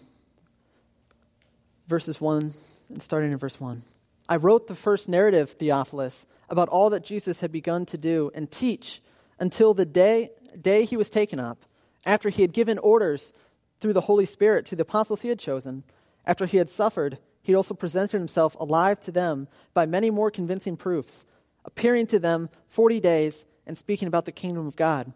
verses 1.87 2.21
1, 2.21 2.55
and 2.89 3.01
starting 3.01 3.31
in 3.31 3.39
verse 3.39 3.61
1. 3.61 3.85
I 4.29 4.37
wrote 4.37 4.67
the 4.67 4.75
first 4.75 5.09
narrative, 5.09 5.51
Theophilus, 5.51 6.27
about 6.49 6.69
all 6.69 6.91
that 6.91 7.05
Jesus 7.05 7.41
had 7.41 7.51
begun 7.51 7.87
to 7.87 7.99
do 7.99 8.31
and 8.35 8.51
teach 8.51 9.01
until 9.39 9.75
the 9.75 9.87
day, 9.87 10.31
day 10.61 10.85
he 10.85 10.97
was 10.97 11.11
taken 11.11 11.39
up, 11.39 11.65
after 12.05 12.29
he 12.29 12.43
had 12.43 12.53
given 12.53 12.79
orders 12.79 13.33
through 13.81 13.93
the 13.93 14.03
Holy 14.03 14.25
Spirit 14.27 14.67
to 14.67 14.77
the 14.77 14.83
apostles 14.83 15.23
he 15.23 15.29
had 15.29 15.39
chosen. 15.39 15.85
After 16.27 16.47
he 16.47 16.59
had 16.59 16.69
suffered, 16.69 17.19
he 17.43 17.55
also 17.55 17.75
presented 17.75 18.19
himself 18.19 18.57
alive 18.61 19.01
to 19.01 19.13
them 19.13 19.49
by 19.73 19.87
many 19.87 20.11
more 20.11 20.31
convincing 20.31 20.77
proofs, 20.77 21.25
appearing 21.65 22.07
to 22.09 22.19
them 22.19 22.51
forty 22.69 23.01
days 23.01 23.47
and 23.67 23.79
speaking 23.79 24.09
about 24.09 24.25
the 24.25 24.33
kingdom 24.33 24.67
of 24.67 24.77
God. 24.77 25.13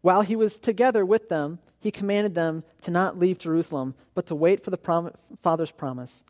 While 0.00 0.22
he 0.22 0.36
was 0.36 0.58
together 0.58 1.04
with 1.04 1.28
them, 1.28 1.58
he 1.80 1.90
commanded 1.90 2.34
them 2.34 2.64
to 2.82 2.90
not 2.90 3.18
leave 3.18 3.38
Jerusalem, 3.38 3.94
but 4.14 4.26
to 4.26 4.34
wait 4.34 4.64
for 4.64 4.70
the 4.70 4.78
prom- 4.78 5.12
Father's 5.42 5.70
promise. 5.70 6.24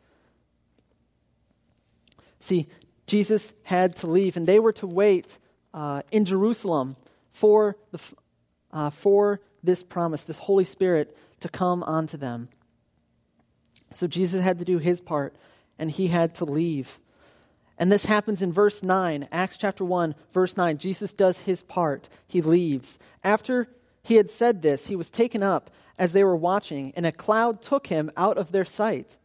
See, 2.39 2.67
Jesus 3.07 3.53
had 3.63 3.95
to 3.97 4.07
leave, 4.07 4.37
and 4.37 4.47
they 4.47 4.59
were 4.59 4.73
to 4.73 4.87
wait 4.87 5.39
uh, 5.73 6.01
in 6.11 6.25
Jerusalem 6.25 6.95
for, 7.31 7.77
the, 7.91 7.99
uh, 8.71 8.89
for 8.89 9.41
this 9.63 9.83
promise, 9.83 10.23
this 10.23 10.37
Holy 10.37 10.63
Spirit 10.63 11.15
to 11.41 11.49
come 11.49 11.83
onto 11.83 12.17
them. 12.17 12.49
So 13.93 14.07
Jesus 14.07 14.41
had 14.41 14.59
to 14.59 14.65
do 14.65 14.77
his 14.77 15.01
part, 15.01 15.35
and 15.77 15.89
he 15.89 16.07
had 16.07 16.35
to 16.35 16.45
leave. 16.45 16.99
And 17.77 17.91
this 17.91 18.05
happens 18.05 18.41
in 18.41 18.51
verse 18.51 18.83
9, 18.83 19.27
Acts 19.31 19.57
chapter 19.57 19.85
1, 19.85 20.13
verse 20.33 20.57
9. 20.57 20.77
Jesus 20.77 21.13
does 21.13 21.39
his 21.39 21.63
part, 21.63 22.09
he 22.27 22.41
leaves. 22.41 22.99
After 23.23 23.67
he 24.03 24.15
had 24.15 24.29
said 24.29 24.61
this, 24.61 24.87
he 24.87 24.95
was 24.95 25.09
taken 25.09 25.41
up 25.41 25.71
as 25.97 26.13
they 26.13 26.23
were 26.23 26.35
watching, 26.35 26.93
and 26.95 27.05
a 27.05 27.11
cloud 27.11 27.61
took 27.61 27.87
him 27.87 28.11
out 28.15 28.37
of 28.37 28.51
their 28.51 28.65
sight. 28.65 29.17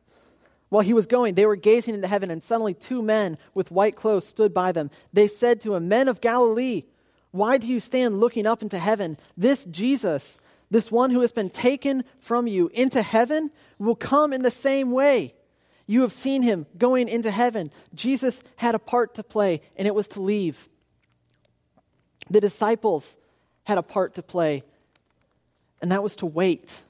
While 0.74 0.82
he 0.82 0.92
was 0.92 1.06
going, 1.06 1.36
they 1.36 1.46
were 1.46 1.54
gazing 1.54 1.94
into 1.94 2.08
heaven, 2.08 2.32
and 2.32 2.42
suddenly 2.42 2.74
two 2.74 3.00
men 3.00 3.38
with 3.54 3.70
white 3.70 3.94
clothes 3.94 4.26
stood 4.26 4.52
by 4.52 4.72
them. 4.72 4.90
They 5.12 5.28
said 5.28 5.60
to 5.60 5.76
him, 5.76 5.86
Men 5.86 6.08
of 6.08 6.20
Galilee, 6.20 6.82
why 7.30 7.58
do 7.58 7.68
you 7.68 7.78
stand 7.78 8.18
looking 8.18 8.44
up 8.44 8.60
into 8.60 8.80
heaven? 8.80 9.16
This 9.36 9.66
Jesus, 9.66 10.36
this 10.72 10.90
one 10.90 11.12
who 11.12 11.20
has 11.20 11.30
been 11.30 11.48
taken 11.48 12.02
from 12.18 12.48
you 12.48 12.72
into 12.74 13.02
heaven, 13.02 13.52
will 13.78 13.94
come 13.94 14.32
in 14.32 14.42
the 14.42 14.50
same 14.50 14.90
way. 14.90 15.34
You 15.86 16.00
have 16.00 16.12
seen 16.12 16.42
him 16.42 16.66
going 16.76 17.08
into 17.08 17.30
heaven. 17.30 17.70
Jesus 17.94 18.42
had 18.56 18.74
a 18.74 18.80
part 18.80 19.14
to 19.14 19.22
play, 19.22 19.60
and 19.76 19.86
it 19.86 19.94
was 19.94 20.08
to 20.08 20.20
leave. 20.20 20.68
The 22.30 22.40
disciples 22.40 23.16
had 23.62 23.78
a 23.78 23.82
part 23.84 24.16
to 24.16 24.24
play, 24.24 24.64
and 25.80 25.92
that 25.92 26.02
was 26.02 26.16
to 26.16 26.26
wait. 26.26 26.82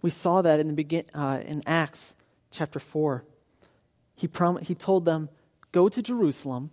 We 0.00 0.10
saw 0.10 0.42
that 0.42 0.60
in 0.60 0.68
the 0.68 0.72
begin, 0.72 1.04
uh, 1.14 1.40
in 1.44 1.62
Acts 1.66 2.14
chapter 2.50 2.78
4. 2.78 3.24
He, 4.14 4.28
prom- 4.28 4.58
he 4.58 4.74
told 4.74 5.04
them, 5.04 5.28
Go 5.72 5.88
to 5.88 6.02
Jerusalem 6.02 6.70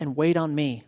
and 0.00 0.16
wait 0.16 0.36
on 0.36 0.54
me. 0.54 0.84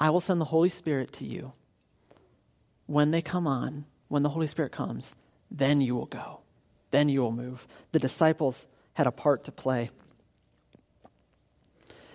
I 0.00 0.10
will 0.10 0.20
send 0.20 0.40
the 0.40 0.46
Holy 0.46 0.68
Spirit 0.68 1.12
to 1.14 1.24
you. 1.24 1.52
When 2.86 3.10
they 3.10 3.22
come 3.22 3.46
on, 3.46 3.86
when 4.08 4.22
the 4.22 4.28
Holy 4.28 4.46
Spirit 4.46 4.72
comes, 4.72 5.14
then 5.50 5.80
you 5.80 5.94
will 5.94 6.06
go. 6.06 6.40
Then 6.90 7.08
you 7.08 7.22
will 7.22 7.32
move. 7.32 7.66
The 7.92 7.98
disciples 7.98 8.66
had 8.94 9.06
a 9.06 9.12
part 9.12 9.44
to 9.44 9.52
play. 9.52 9.90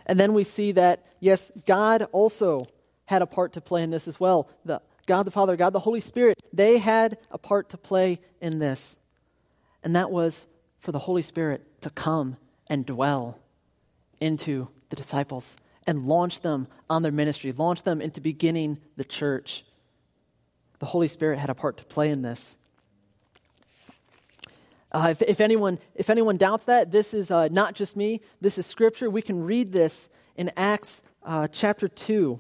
And 0.05 0.19
then 0.19 0.33
we 0.33 0.43
see 0.43 0.71
that, 0.73 1.05
yes, 1.19 1.51
God 1.65 2.03
also 2.11 2.65
had 3.05 3.21
a 3.21 3.27
part 3.27 3.53
to 3.53 3.61
play 3.61 3.83
in 3.83 3.91
this 3.91 4.07
as 4.07 4.19
well. 4.19 4.49
The, 4.65 4.81
God 5.09 5.23
the 5.23 5.31
Father, 5.31 5.57
God 5.57 5.73
the 5.73 5.79
Holy 5.79 6.01
Spirit, 6.01 6.39
they 6.53 6.77
had 6.77 7.17
a 7.31 7.39
part 7.39 7.69
to 7.69 7.77
play 7.77 8.19
in 8.41 8.59
this. 8.59 8.95
And 9.83 9.95
that 9.95 10.11
was 10.11 10.45
for 10.77 10.91
the 10.91 10.99
Holy 10.99 11.23
Spirit 11.23 11.81
to 11.81 11.89
come 11.89 12.37
and 12.67 12.85
dwell 12.85 13.39
into 14.19 14.67
the 14.89 14.95
disciples 14.95 15.57
and 15.87 16.05
launch 16.05 16.41
them 16.41 16.67
on 16.91 17.01
their 17.01 17.11
ministry, 17.11 17.51
launch 17.51 17.81
them 17.81 18.01
into 18.01 18.21
beginning 18.21 18.77
the 18.97 19.03
church. 19.03 19.65
The 20.77 20.85
Holy 20.85 21.07
Spirit 21.07 21.39
had 21.39 21.49
a 21.49 21.55
part 21.55 21.77
to 21.77 21.85
play 21.85 22.11
in 22.11 22.21
this. 22.21 22.55
Uh, 24.91 25.07
if, 25.09 25.23
if, 25.23 25.41
anyone, 25.41 25.79
if 25.95 26.11
anyone 26.11 26.37
doubts 26.37 26.65
that, 26.65 26.91
this 26.91 27.15
is 27.15 27.31
uh, 27.31 27.47
not 27.47 27.73
just 27.73 27.97
me, 27.97 28.21
this 28.41 28.59
is 28.59 28.67
Scripture. 28.67 29.09
We 29.09 29.23
can 29.23 29.43
read 29.43 29.71
this 29.71 30.07
in 30.35 30.51
Acts 30.55 31.01
uh, 31.23 31.47
chapter 31.47 31.87
2, 31.87 32.39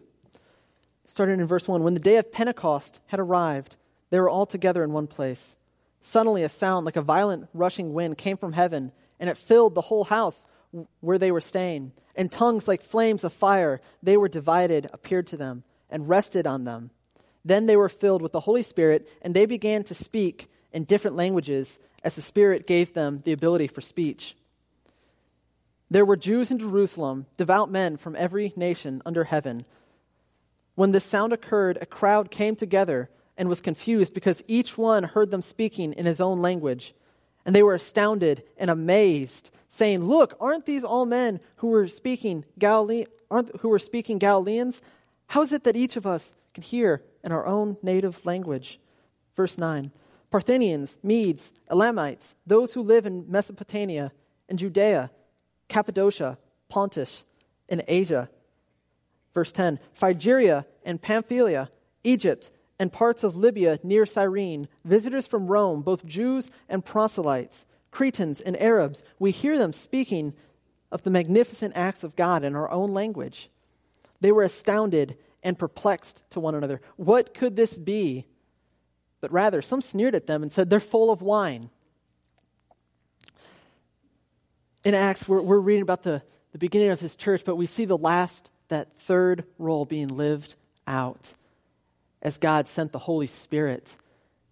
starting 1.09 1.39
in 1.39 1.47
verse 1.47 1.67
1. 1.67 1.81
When 1.81 1.95
the 1.95 1.99
day 1.99 2.17
of 2.17 2.31
Pentecost 2.31 2.99
had 3.07 3.19
arrived, 3.19 3.75
they 4.11 4.19
were 4.19 4.29
all 4.29 4.45
together 4.45 4.83
in 4.83 4.93
one 4.93 5.07
place. 5.07 5.55
Suddenly, 6.01 6.43
a 6.43 6.49
sound 6.49 6.85
like 6.85 6.95
a 6.95 7.01
violent 7.01 7.49
rushing 7.51 7.93
wind 7.93 8.17
came 8.17 8.37
from 8.37 8.53
heaven, 8.53 8.91
and 9.19 9.27
it 9.27 9.35
filled 9.35 9.73
the 9.73 9.81
whole 9.81 10.03
house 10.05 10.45
where 10.99 11.17
they 11.17 11.31
were 11.31 11.41
staying. 11.41 11.93
And 12.15 12.31
tongues 12.31 12.67
like 12.67 12.83
flames 12.83 13.23
of 13.23 13.33
fire, 13.33 13.81
they 14.03 14.17
were 14.17 14.29
divided, 14.29 14.87
appeared 14.93 15.25
to 15.27 15.37
them, 15.37 15.63
and 15.89 16.07
rested 16.07 16.45
on 16.45 16.65
them. 16.65 16.91
Then 17.43 17.65
they 17.65 17.75
were 17.75 17.89
filled 17.89 18.21
with 18.21 18.31
the 18.31 18.41
Holy 18.41 18.61
Spirit, 18.61 19.09
and 19.23 19.33
they 19.33 19.47
began 19.47 19.83
to 19.85 19.95
speak 19.95 20.47
in 20.71 20.83
different 20.83 21.17
languages 21.17 21.79
as 22.03 22.13
the 22.13 22.21
Spirit 22.21 22.67
gave 22.67 22.93
them 22.93 23.21
the 23.25 23.31
ability 23.31 23.67
for 23.67 23.81
speech. 23.81 24.35
There 25.89 26.05
were 26.05 26.15
Jews 26.15 26.51
in 26.51 26.59
Jerusalem, 26.59 27.25
devout 27.35 27.71
men 27.71 27.97
from 27.97 28.15
every 28.15 28.53
nation 28.55 29.01
under 29.07 29.23
heaven. 29.23 29.65
When 30.79 30.93
this 30.93 31.03
sound 31.03 31.33
occurred, 31.33 31.77
a 31.81 31.85
crowd 31.85 32.31
came 32.31 32.55
together 32.55 33.09
and 33.35 33.49
was 33.49 33.59
confused 33.59 34.13
because 34.13 34.41
each 34.47 34.77
one 34.77 35.03
heard 35.03 35.29
them 35.29 35.41
speaking 35.41 35.91
in 35.91 36.05
his 36.05 36.21
own 36.21 36.41
language. 36.41 36.95
And 37.45 37.53
they 37.53 37.63
were 37.63 37.73
astounded 37.73 38.43
and 38.55 38.69
amazed, 38.69 39.49
saying, 39.67 40.05
Look, 40.05 40.37
aren't 40.39 40.65
these 40.65 40.85
all 40.85 41.05
men 41.05 41.41
who 41.57 41.67
were 41.67 41.89
speaking 41.89 42.45
Galilee, 42.57 43.07
aren't, 43.29 43.57
who 43.57 43.67
were 43.67 43.77
speaking 43.77 44.19
Galileans? 44.19 44.81
How 45.27 45.41
is 45.41 45.51
it 45.51 45.65
that 45.65 45.75
each 45.75 45.97
of 45.97 46.07
us 46.07 46.33
can 46.53 46.63
hear 46.63 47.03
in 47.25 47.33
our 47.33 47.45
own 47.45 47.75
native 47.83 48.25
language? 48.25 48.79
Verse 49.35 49.57
9 49.57 49.91
Parthians, 50.31 50.97
Medes, 51.03 51.51
Elamites, 51.69 52.35
those 52.47 52.73
who 52.73 52.81
live 52.81 53.05
in 53.05 53.29
Mesopotamia 53.29 54.13
and 54.47 54.57
Judea, 54.57 55.11
Cappadocia, 55.67 56.37
Pontus, 56.69 57.25
and 57.67 57.83
Asia. 57.85 58.29
Verse 59.39 59.53
10 59.53 59.79
Phrygia 59.93 60.65
and 60.83 61.01
Pamphylia, 61.01 61.71
Egypt, 62.03 62.51
and 62.77 62.91
parts 62.91 63.23
of 63.23 63.37
Libya 63.37 63.79
near 63.83 64.05
Cyrene, 64.05 64.67
visitors 64.83 65.25
from 65.25 65.47
Rome, 65.47 65.81
both 65.81 66.05
Jews 66.05 66.51
and 66.67 66.83
proselytes, 66.83 67.65
Cretans 67.89 68.41
and 68.41 68.59
Arabs, 68.61 69.05
we 69.17 69.31
hear 69.31 69.57
them 69.57 69.71
speaking 69.71 70.33
of 70.91 71.03
the 71.03 71.09
magnificent 71.09 71.73
acts 71.75 72.03
of 72.03 72.17
God 72.17 72.43
in 72.43 72.53
our 72.53 72.69
own 72.69 72.93
language. 72.93 73.49
They 74.19 74.33
were 74.33 74.43
astounded 74.43 75.17
and 75.41 75.57
perplexed 75.57 76.21
to 76.31 76.41
one 76.41 76.53
another. 76.53 76.81
What 76.97 77.33
could 77.33 77.55
this 77.55 77.77
be? 77.77 78.25
but 79.21 79.31
rather 79.31 79.61
some 79.61 79.81
sneered 79.81 80.15
at 80.15 80.27
them 80.27 80.43
and 80.43 80.51
said, 80.51 80.69
They're 80.69 80.79
full 80.79 81.11
of 81.11 81.21
wine. 81.21 81.69
In 84.83 84.93
Acts, 84.93 85.27
we're, 85.27 85.41
we're 85.41 85.59
reading 85.59 85.81
about 85.81 86.03
the, 86.03 86.23
the 86.51 86.57
beginning 86.57 86.89
of 86.89 86.99
his 86.99 87.15
church, 87.15 87.43
but 87.45 87.55
we 87.55 87.65
see 87.65 87.85
the 87.85 87.97
last, 87.97 88.49
that 88.69 88.99
third 88.99 89.43
role 89.57 89.85
being 89.85 90.07
lived 90.07 90.55
out 90.87 91.33
as 92.21 92.37
God 92.37 92.67
sent 92.67 92.91
the 92.91 92.99
Holy 92.99 93.27
Spirit 93.27 93.95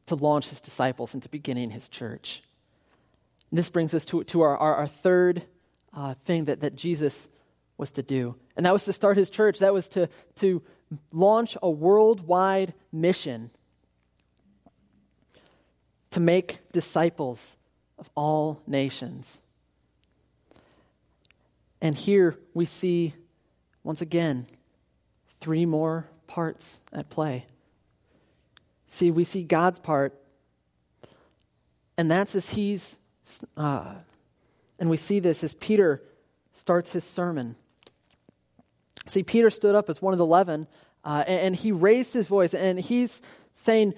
to 0.08 0.16
launch 0.16 0.50
his 0.50 0.62
disciples 0.62 1.14
into 1.14 1.30
beginning 1.30 1.72
his 1.72 1.90
church. 1.90 2.44
And 3.52 3.58
this 3.58 3.70
brings 3.70 3.94
us 3.94 4.06
to, 4.06 4.24
to 4.26 4.42
our, 4.42 4.58
our, 4.58 4.76
our 4.76 4.88
third 4.88 5.44
uh, 5.94 6.14
thing 6.26 6.46
that, 6.46 6.62
that 6.62 6.76
Jesus 6.76 7.30
was 7.78 7.92
to 7.92 8.04
do. 8.04 8.36
And 8.56 8.66
that 8.66 8.74
was 8.74 8.86
to 8.86 8.94
start 8.94 9.18
his 9.18 9.30
church. 9.30 9.60
That 9.60 9.74
was 9.74 9.88
to, 9.90 10.10
to 10.36 10.62
launch 11.12 11.58
a 11.62 11.70
worldwide 11.70 12.74
mission 12.92 13.52
to 16.12 16.20
make 16.20 16.60
disciples 16.72 17.56
of 18.00 18.10
all 18.16 18.62
nations. 18.66 19.40
And 21.82 21.96
here 21.96 22.38
we 22.54 22.66
see, 22.66 23.14
once 23.88 24.02
again, 24.02 24.46
three 25.40 25.66
more 25.66 26.10
parts 26.28 26.82
at 26.92 27.10
play. 27.10 27.46
See, 28.90 29.12
we 29.12 29.24
see 29.24 29.44
God's 29.44 29.80
part, 29.80 30.14
and 31.98 32.12
that's 32.12 32.36
as 32.36 32.50
He's, 32.50 32.98
uh, 33.56 33.94
and 34.78 34.90
we 34.90 34.98
see 34.98 35.22
this 35.22 35.42
as 35.42 35.54
Peter 35.54 36.04
starts 36.52 36.92
his 36.92 37.06
sermon. 37.06 37.56
See, 39.06 39.24
Peter 39.24 39.50
stood 39.50 39.74
up 39.74 39.90
as 39.90 40.02
one 40.02 40.14
of 40.14 40.18
the 40.18 40.26
eleven, 40.26 40.68
uh, 41.06 41.24
and, 41.26 41.40
and 41.40 41.56
he 41.56 41.72
raised 41.72 42.14
his 42.14 42.28
voice, 42.28 42.54
and 42.54 42.78
he's 42.78 43.22
saying, 43.54 43.94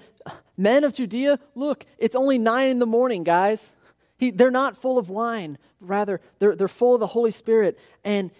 Men 0.56 0.84
of 0.84 0.94
Judea, 0.94 1.40
look, 1.56 1.84
it's 1.98 2.14
only 2.14 2.38
nine 2.38 2.68
in 2.68 2.78
the 2.78 2.86
morning, 2.86 3.24
guys. 3.24 3.72
He, 4.18 4.30
they're 4.30 4.52
not 4.52 4.76
full 4.76 4.98
of 4.98 5.08
wine. 5.08 5.58
Rather, 5.80 6.20
they're, 6.38 6.54
they're 6.54 6.68
full 6.68 6.94
of 6.94 7.00
the 7.00 7.08
Holy 7.08 7.32
Spirit. 7.32 7.76
And 8.04 8.30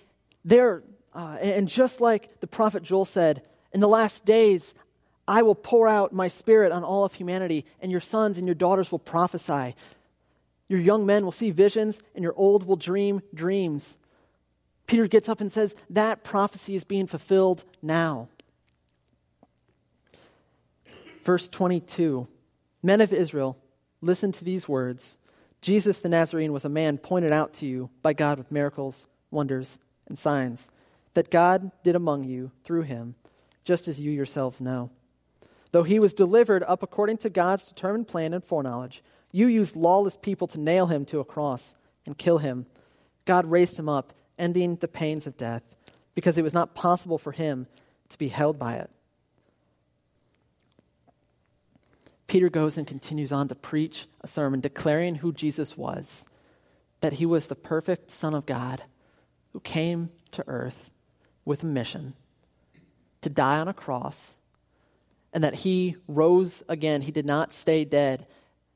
they're, 0.44 0.84
uh, 1.14 1.38
and 1.40 1.68
just 1.68 2.00
like 2.00 2.40
the 2.40 2.46
prophet 2.46 2.82
Joel 2.82 3.04
said, 3.04 3.42
in 3.72 3.80
the 3.80 3.88
last 3.88 4.24
days, 4.24 4.74
I 5.26 5.42
will 5.42 5.54
pour 5.54 5.88
out 5.88 6.12
my 6.12 6.28
spirit 6.28 6.72
on 6.72 6.84
all 6.84 7.04
of 7.04 7.14
humanity, 7.14 7.64
and 7.80 7.90
your 7.90 8.00
sons 8.00 8.36
and 8.36 8.46
your 8.46 8.54
daughters 8.54 8.90
will 8.90 8.98
prophesy. 8.98 9.74
Your 10.68 10.80
young 10.80 11.06
men 11.06 11.24
will 11.24 11.32
see 11.32 11.50
visions, 11.50 12.00
and 12.14 12.22
your 12.22 12.34
old 12.36 12.66
will 12.66 12.76
dream 12.76 13.22
dreams. 13.34 13.96
Peter 14.86 15.06
gets 15.06 15.28
up 15.28 15.40
and 15.40 15.52
says, 15.52 15.74
That 15.88 16.24
prophecy 16.24 16.74
is 16.74 16.84
being 16.84 17.06
fulfilled 17.06 17.64
now. 17.82 18.28
Verse 21.22 21.48
22 21.48 22.26
Men 22.82 23.00
of 23.00 23.12
Israel, 23.12 23.56
listen 24.00 24.32
to 24.32 24.44
these 24.44 24.68
words. 24.68 25.18
Jesus 25.60 25.98
the 25.98 26.08
Nazarene 26.08 26.52
was 26.52 26.64
a 26.64 26.70
man 26.70 26.96
pointed 26.98 27.32
out 27.32 27.52
to 27.54 27.66
you 27.66 27.90
by 28.00 28.14
God 28.14 28.38
with 28.38 28.50
miracles, 28.50 29.06
wonders, 29.30 29.78
and 30.08 30.18
signs 30.18 30.70
that 31.14 31.30
God 31.30 31.70
did 31.82 31.96
among 31.96 32.24
you 32.24 32.52
through 32.64 32.82
him, 32.82 33.14
just 33.64 33.88
as 33.88 34.00
you 34.00 34.10
yourselves 34.10 34.60
know. 34.60 34.90
Though 35.72 35.82
he 35.82 35.98
was 35.98 36.14
delivered 36.14 36.62
up 36.64 36.82
according 36.82 37.18
to 37.18 37.30
God's 37.30 37.66
determined 37.66 38.08
plan 38.08 38.34
and 38.34 38.42
foreknowledge, 38.42 39.02
you 39.32 39.46
used 39.46 39.76
lawless 39.76 40.16
people 40.16 40.46
to 40.48 40.60
nail 40.60 40.86
him 40.86 41.04
to 41.06 41.20
a 41.20 41.24
cross 41.24 41.74
and 42.06 42.18
kill 42.18 42.38
him. 42.38 42.66
God 43.24 43.46
raised 43.46 43.78
him 43.78 43.88
up, 43.88 44.12
ending 44.38 44.76
the 44.76 44.88
pains 44.88 45.26
of 45.26 45.36
death, 45.36 45.62
because 46.14 46.38
it 46.38 46.42
was 46.42 46.54
not 46.54 46.74
possible 46.74 47.18
for 47.18 47.32
him 47.32 47.66
to 48.08 48.18
be 48.18 48.28
held 48.28 48.58
by 48.58 48.74
it. 48.74 48.90
Peter 52.26 52.48
goes 52.48 52.78
and 52.78 52.86
continues 52.86 53.32
on 53.32 53.48
to 53.48 53.54
preach 53.54 54.06
a 54.20 54.26
sermon 54.26 54.60
declaring 54.60 55.16
who 55.16 55.32
Jesus 55.32 55.76
was, 55.76 56.24
that 57.00 57.14
he 57.14 57.26
was 57.26 57.46
the 57.46 57.56
perfect 57.56 58.10
Son 58.10 58.34
of 58.34 58.46
God 58.46 58.82
who 59.52 59.60
came 59.60 60.10
to 60.32 60.44
earth 60.46 60.89
with 61.44 61.62
a 61.62 61.66
mission 61.66 62.14
to 63.22 63.30
die 63.30 63.58
on 63.58 63.68
a 63.68 63.74
cross, 63.74 64.36
and 65.32 65.44
that 65.44 65.54
he 65.54 65.96
rose 66.08 66.62
again. 66.68 67.02
He 67.02 67.12
did 67.12 67.26
not 67.26 67.52
stay 67.52 67.84
dead, 67.84 68.26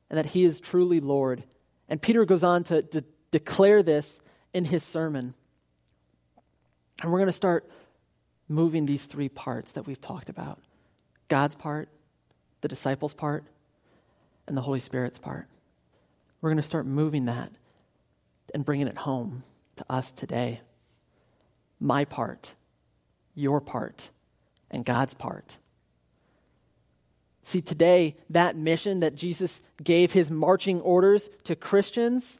and 0.09 0.17
that 0.17 0.27
he 0.27 0.45
is 0.45 0.59
truly 0.59 0.99
Lord. 0.99 1.43
And 1.89 2.01
Peter 2.01 2.25
goes 2.25 2.43
on 2.43 2.63
to, 2.65 3.03
declare 3.31 3.83
this 3.83 4.21
in 4.53 4.63
his 4.63 4.81
sermon. 4.81 5.33
And 7.01 7.11
we're 7.11 7.19
going 7.19 7.27
to 7.27 7.33
start 7.33 7.69
moving 8.47 8.85
these 8.85 9.03
three 9.05 9.27
parts 9.27 9.73
that 9.73 9.85
we've 9.85 9.99
talked 9.99 10.29
about 10.29 10.59
God's 11.27 11.55
part, 11.55 11.89
the 12.61 12.69
disciples' 12.69 13.13
part, 13.13 13.43
and 14.47 14.55
the 14.55 14.61
Holy 14.61 14.79
Spirit's 14.79 15.19
part. 15.19 15.47
We're 16.39 16.51
going 16.51 16.57
to 16.57 16.63
start 16.63 16.85
moving 16.85 17.25
that 17.25 17.51
and 18.53 18.63
bringing 18.63 18.87
it 18.87 18.97
home 18.97 19.43
to 19.75 19.85
us 19.89 20.13
today. 20.13 20.61
My 21.79 22.05
part, 22.05 22.55
your 23.33 23.61
part, 23.61 24.11
and 24.71 24.85
God's 24.85 25.13
part. 25.13 25.57
See, 27.43 27.61
today, 27.61 28.15
that 28.29 28.55
mission 28.55 29.01
that 29.01 29.15
Jesus 29.15 29.61
gave 29.83 30.13
his 30.13 30.31
marching 30.31 30.81
orders 30.81 31.29
to 31.43 31.55
Christians 31.55 32.39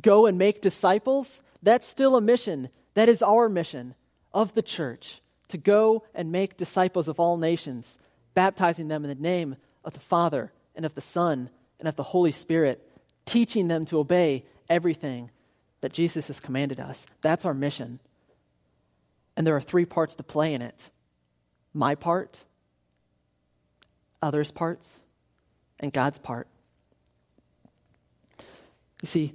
go 0.00 0.26
and 0.26 0.38
make 0.38 0.62
disciples 0.62 1.42
that's 1.62 1.86
still 1.86 2.16
a 2.16 2.20
mission. 2.20 2.68
That 2.94 3.08
is 3.08 3.22
our 3.22 3.48
mission 3.48 3.94
of 4.34 4.54
the 4.54 4.62
church 4.62 5.20
to 5.48 5.56
go 5.56 6.04
and 6.14 6.32
make 6.32 6.56
disciples 6.56 7.08
of 7.08 7.20
all 7.20 7.36
nations, 7.36 7.98
baptizing 8.34 8.88
them 8.88 9.04
in 9.04 9.08
the 9.08 9.22
name 9.22 9.56
of 9.84 9.92
the 9.92 10.00
Father 10.00 10.52
and 10.74 10.84
of 10.84 10.94
the 10.94 11.00
Son 11.00 11.50
and 11.78 11.88
of 11.88 11.96
the 11.96 12.02
Holy 12.02 12.32
Spirit, 12.32 12.86
teaching 13.24 13.68
them 13.68 13.84
to 13.86 13.98
obey 13.98 14.44
everything 14.68 15.30
that 15.80 15.92
Jesus 15.92 16.26
has 16.28 16.40
commanded 16.40 16.80
us. 16.80 17.06
That's 17.20 17.44
our 17.44 17.54
mission. 17.54 18.00
And 19.36 19.46
there 19.46 19.56
are 19.56 19.60
three 19.60 19.84
parts 19.84 20.14
to 20.16 20.22
play 20.22 20.54
in 20.54 20.62
it 20.62 20.90
my 21.74 21.94
part, 21.94 22.44
others' 24.20 24.50
parts, 24.50 25.02
and 25.80 25.92
God's 25.92 26.18
part. 26.18 26.48
You 29.00 29.06
see, 29.06 29.32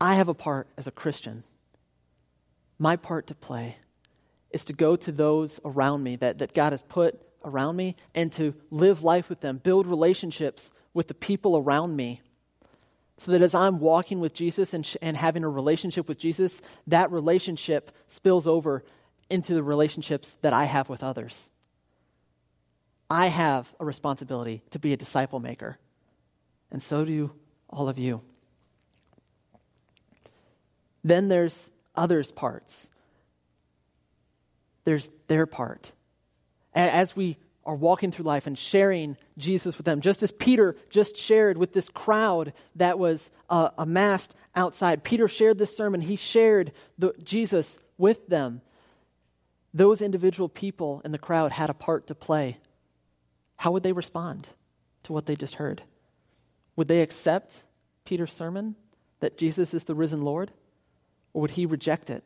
I 0.00 0.14
have 0.14 0.28
a 0.28 0.34
part 0.34 0.68
as 0.76 0.86
a 0.86 0.90
Christian. 0.90 1.44
My 2.78 2.96
part 2.96 3.26
to 3.28 3.34
play 3.34 3.76
is 4.50 4.64
to 4.66 4.72
go 4.72 4.96
to 4.96 5.10
those 5.10 5.60
around 5.64 6.02
me 6.02 6.16
that, 6.16 6.38
that 6.38 6.54
God 6.54 6.72
has 6.72 6.82
put 6.82 7.20
around 7.44 7.76
me 7.76 7.96
and 8.14 8.32
to 8.32 8.54
live 8.70 9.02
life 9.02 9.28
with 9.28 9.40
them, 9.40 9.58
build 9.58 9.86
relationships 9.86 10.70
with 10.94 11.08
the 11.08 11.14
people 11.14 11.56
around 11.56 11.96
me. 11.96 12.20
So 13.18 13.32
that 13.32 13.42
as 13.42 13.54
I'm 13.54 13.78
walking 13.78 14.20
with 14.20 14.34
Jesus 14.34 14.74
and, 14.74 14.84
sh- 14.84 14.96
and 15.00 15.16
having 15.16 15.44
a 15.44 15.48
relationship 15.48 16.08
with 16.08 16.18
Jesus, 16.18 16.60
that 16.86 17.10
relationship 17.12 17.92
spills 18.08 18.46
over 18.46 18.84
into 19.30 19.54
the 19.54 19.62
relationships 19.62 20.36
that 20.42 20.52
I 20.52 20.64
have 20.64 20.88
with 20.88 21.02
others. 21.02 21.50
I 23.08 23.26
have 23.26 23.72
a 23.78 23.84
responsibility 23.84 24.62
to 24.70 24.78
be 24.78 24.92
a 24.92 24.96
disciple 24.96 25.38
maker, 25.38 25.78
and 26.70 26.82
so 26.82 27.04
do 27.04 27.32
all 27.68 27.88
of 27.88 27.98
you. 27.98 28.22
Then 31.04 31.28
there's 31.28 31.70
others' 31.94 32.32
parts. 32.32 32.88
There's 34.84 35.10
their 35.28 35.46
part 35.46 35.92
as 36.74 37.14
we 37.14 37.36
are 37.64 37.74
walking 37.74 38.10
through 38.10 38.24
life 38.24 38.46
and 38.46 38.58
sharing 38.58 39.16
Jesus 39.38 39.76
with 39.76 39.86
them, 39.86 40.00
just 40.00 40.22
as 40.22 40.32
Peter 40.32 40.76
just 40.90 41.16
shared 41.16 41.56
with 41.56 41.72
this 41.72 41.88
crowd 41.88 42.52
that 42.76 42.98
was 42.98 43.30
uh, 43.48 43.70
amassed 43.78 44.34
outside. 44.54 45.04
Peter 45.04 45.28
shared 45.28 45.58
this 45.58 45.76
sermon, 45.76 46.00
he 46.00 46.16
shared 46.16 46.72
the, 46.98 47.12
Jesus 47.22 47.78
with 47.98 48.26
them. 48.26 48.60
Those 49.74 50.02
individual 50.02 50.48
people 50.48 51.00
in 51.04 51.12
the 51.12 51.18
crowd 51.18 51.52
had 51.52 51.70
a 51.70 51.74
part 51.74 52.08
to 52.08 52.14
play. 52.14 52.58
How 53.56 53.70
would 53.70 53.82
they 53.82 53.92
respond 53.92 54.50
to 55.04 55.12
what 55.12 55.26
they 55.26 55.36
just 55.36 55.54
heard? 55.54 55.82
Would 56.76 56.88
they 56.88 57.00
accept 57.00 57.62
Peter's 58.04 58.32
sermon 58.32 58.76
that 59.20 59.38
Jesus 59.38 59.72
is 59.72 59.84
the 59.84 59.94
risen 59.94 60.22
Lord? 60.22 60.50
Or 61.32 61.42
would 61.42 61.52
he 61.52 61.64
reject 61.64 62.10
it? 62.10 62.24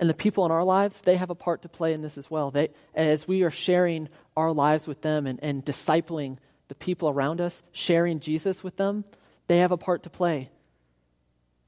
And 0.00 0.10
the 0.10 0.14
people 0.14 0.44
in 0.44 0.50
our 0.50 0.64
lives, 0.64 1.00
they 1.00 1.16
have 1.16 1.30
a 1.30 1.34
part 1.34 1.62
to 1.62 1.68
play 1.68 1.92
in 1.92 2.02
this 2.02 2.18
as 2.18 2.30
well. 2.30 2.50
They, 2.50 2.70
as 2.94 3.28
we 3.28 3.42
are 3.42 3.50
sharing 3.50 4.08
our 4.36 4.52
lives 4.52 4.86
with 4.86 5.02
them 5.02 5.26
and, 5.26 5.38
and 5.42 5.64
discipling 5.64 6.38
the 6.68 6.74
people 6.74 7.08
around 7.08 7.40
us, 7.40 7.62
sharing 7.72 8.20
Jesus 8.20 8.64
with 8.64 8.76
them, 8.76 9.04
they 9.46 9.58
have 9.58 9.72
a 9.72 9.76
part 9.76 10.02
to 10.04 10.10
play. 10.10 10.50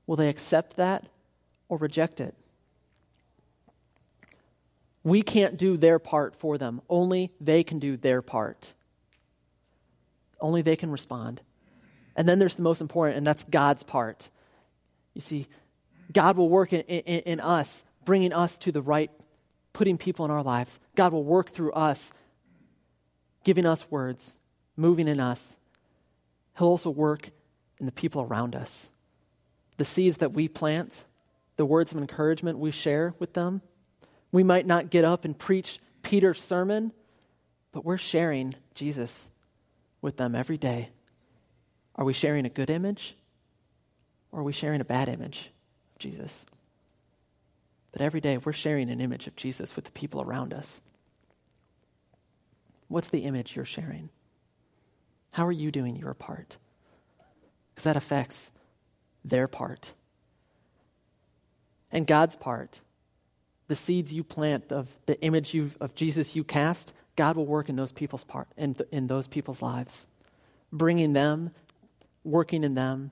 Will 0.06 0.16
they 0.16 0.28
accept 0.28 0.76
that 0.76 1.06
or 1.68 1.78
reject 1.78 2.20
it? 2.20 2.34
We 5.04 5.22
can't 5.22 5.56
do 5.56 5.76
their 5.76 6.00
part 6.00 6.34
for 6.34 6.58
them. 6.58 6.82
Only 6.88 7.32
they 7.40 7.62
can 7.62 7.78
do 7.78 7.96
their 7.96 8.22
part. 8.22 8.74
Only 10.40 10.62
they 10.62 10.74
can 10.74 10.90
respond. 10.90 11.40
And 12.16 12.28
then 12.28 12.40
there's 12.40 12.56
the 12.56 12.62
most 12.62 12.80
important, 12.80 13.18
and 13.18 13.26
that's 13.26 13.44
God's 13.44 13.84
part. 13.84 14.30
You 15.14 15.20
see, 15.20 15.46
God 16.12 16.36
will 16.36 16.48
work 16.48 16.72
in, 16.72 16.80
in, 16.80 17.20
in 17.20 17.40
us 17.40 17.84
bringing 18.06 18.32
us 18.32 18.56
to 18.56 18.72
the 18.72 18.80
right, 18.80 19.10
putting 19.74 19.98
people 19.98 20.24
in 20.24 20.30
our 20.30 20.42
lives. 20.42 20.80
God 20.94 21.12
will 21.12 21.24
work 21.24 21.50
through 21.50 21.72
us, 21.72 22.12
giving 23.44 23.66
us 23.66 23.90
words, 23.90 24.38
moving 24.76 25.08
in 25.08 25.20
us. 25.20 25.58
He'll 26.56 26.68
also 26.68 26.88
work 26.88 27.28
in 27.78 27.84
the 27.84 27.92
people 27.92 28.22
around 28.22 28.56
us. 28.56 28.88
The 29.76 29.84
seeds 29.84 30.16
that 30.18 30.32
we 30.32 30.48
plant, 30.48 31.04
the 31.56 31.66
words 31.66 31.92
of 31.92 31.98
encouragement 31.98 32.58
we 32.58 32.70
share 32.70 33.14
with 33.18 33.34
them. 33.34 33.60
We 34.32 34.42
might 34.42 34.66
not 34.66 34.88
get 34.88 35.04
up 35.04 35.26
and 35.26 35.38
preach 35.38 35.80
Peter's 36.02 36.42
sermon, 36.42 36.92
but 37.72 37.84
we're 37.84 37.98
sharing 37.98 38.54
Jesus 38.74 39.30
with 40.00 40.16
them 40.16 40.34
every 40.34 40.56
day. 40.56 40.90
Are 41.96 42.04
we 42.04 42.12
sharing 42.12 42.46
a 42.46 42.50
good 42.50 42.70
image 42.70 43.16
or 44.32 44.40
are 44.40 44.44
we 44.44 44.52
sharing 44.52 44.80
a 44.80 44.84
bad 44.84 45.08
image 45.08 45.50
of 45.94 45.98
Jesus? 45.98 46.46
But 47.96 48.04
every 48.04 48.20
day 48.20 48.36
we're 48.36 48.52
sharing 48.52 48.90
an 48.90 49.00
image 49.00 49.26
of 49.26 49.36
Jesus 49.36 49.74
with 49.74 49.86
the 49.86 49.90
people 49.92 50.20
around 50.20 50.52
us. 50.52 50.82
What's 52.88 53.08
the 53.08 53.20
image 53.20 53.56
you're 53.56 53.64
sharing? 53.64 54.10
How 55.32 55.46
are 55.46 55.52
you 55.52 55.72
doing 55.72 55.96
your 55.96 56.12
part? 56.12 56.58
Because 57.70 57.84
that 57.84 57.96
affects 57.96 58.52
their 59.24 59.48
part. 59.48 59.94
And 61.90 62.06
God's 62.06 62.36
part, 62.36 62.82
the 63.66 63.74
seeds 63.74 64.12
you 64.12 64.22
plant 64.22 64.72
of 64.72 64.94
the 65.06 65.18
image 65.22 65.56
of 65.80 65.94
Jesus 65.94 66.36
you 66.36 66.44
cast, 66.44 66.92
God 67.16 67.38
will 67.38 67.46
work 67.46 67.70
in 67.70 67.76
those 67.76 67.92
people's 67.92 68.24
part 68.24 68.48
in, 68.58 68.76
in 68.92 69.06
those 69.06 69.26
people's 69.26 69.62
lives, 69.62 70.06
bringing 70.70 71.14
them, 71.14 71.50
working 72.24 72.62
in 72.62 72.74
them, 72.74 73.10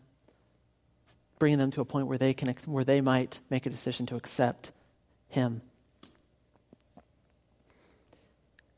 bringing 1.39 1.59
them 1.59 1.71
to 1.71 1.81
a 1.81 1.87
point 1.87 2.07
where 2.07 2.19
they 2.19 2.35
can 2.35 2.55
where 2.67 2.85
they 2.85 3.01
might 3.01 3.41
make 3.49 3.65
a 3.65 3.71
decision 3.71 4.05
to 4.05 4.17
accept 4.17 4.73
Him. 5.35 5.63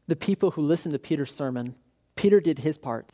The 0.08 0.16
people 0.16 0.52
who 0.52 0.62
listened 0.62 0.94
to 0.94 0.98
Peter's 0.98 1.34
sermon, 1.34 1.74
Peter 2.14 2.40
did 2.40 2.60
his 2.60 2.78
part. 2.78 3.12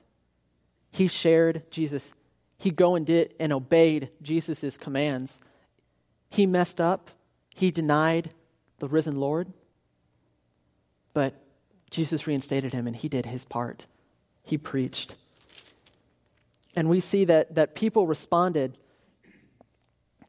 He 0.93 1.09
shared 1.09 1.69
Jesus. 1.71 2.13
He 2.57 2.71
go 2.71 2.95
and 2.95 3.05
did 3.05 3.35
and 3.41 3.53
obeyed 3.53 4.11
Jesus' 4.23 4.79
commands. 4.79 5.41
He 6.31 6.47
messed 6.47 6.81
up. 6.81 7.11
He 7.53 7.73
denied 7.73 8.31
the 8.79 8.87
risen 8.87 9.19
Lord. 9.19 9.53
But 11.13 11.35
Jesus 11.91 12.29
reinstated 12.29 12.73
him 12.73 12.87
and 12.87 12.95
he 12.95 13.09
did 13.09 13.27
his 13.27 13.45
part. 13.45 13.87
He 14.45 14.57
preached. 14.57 15.17
And 16.77 16.89
we 16.89 17.01
see 17.01 17.25
that, 17.25 17.57
that 17.57 17.75
people 17.75 18.07
responded 18.07 18.79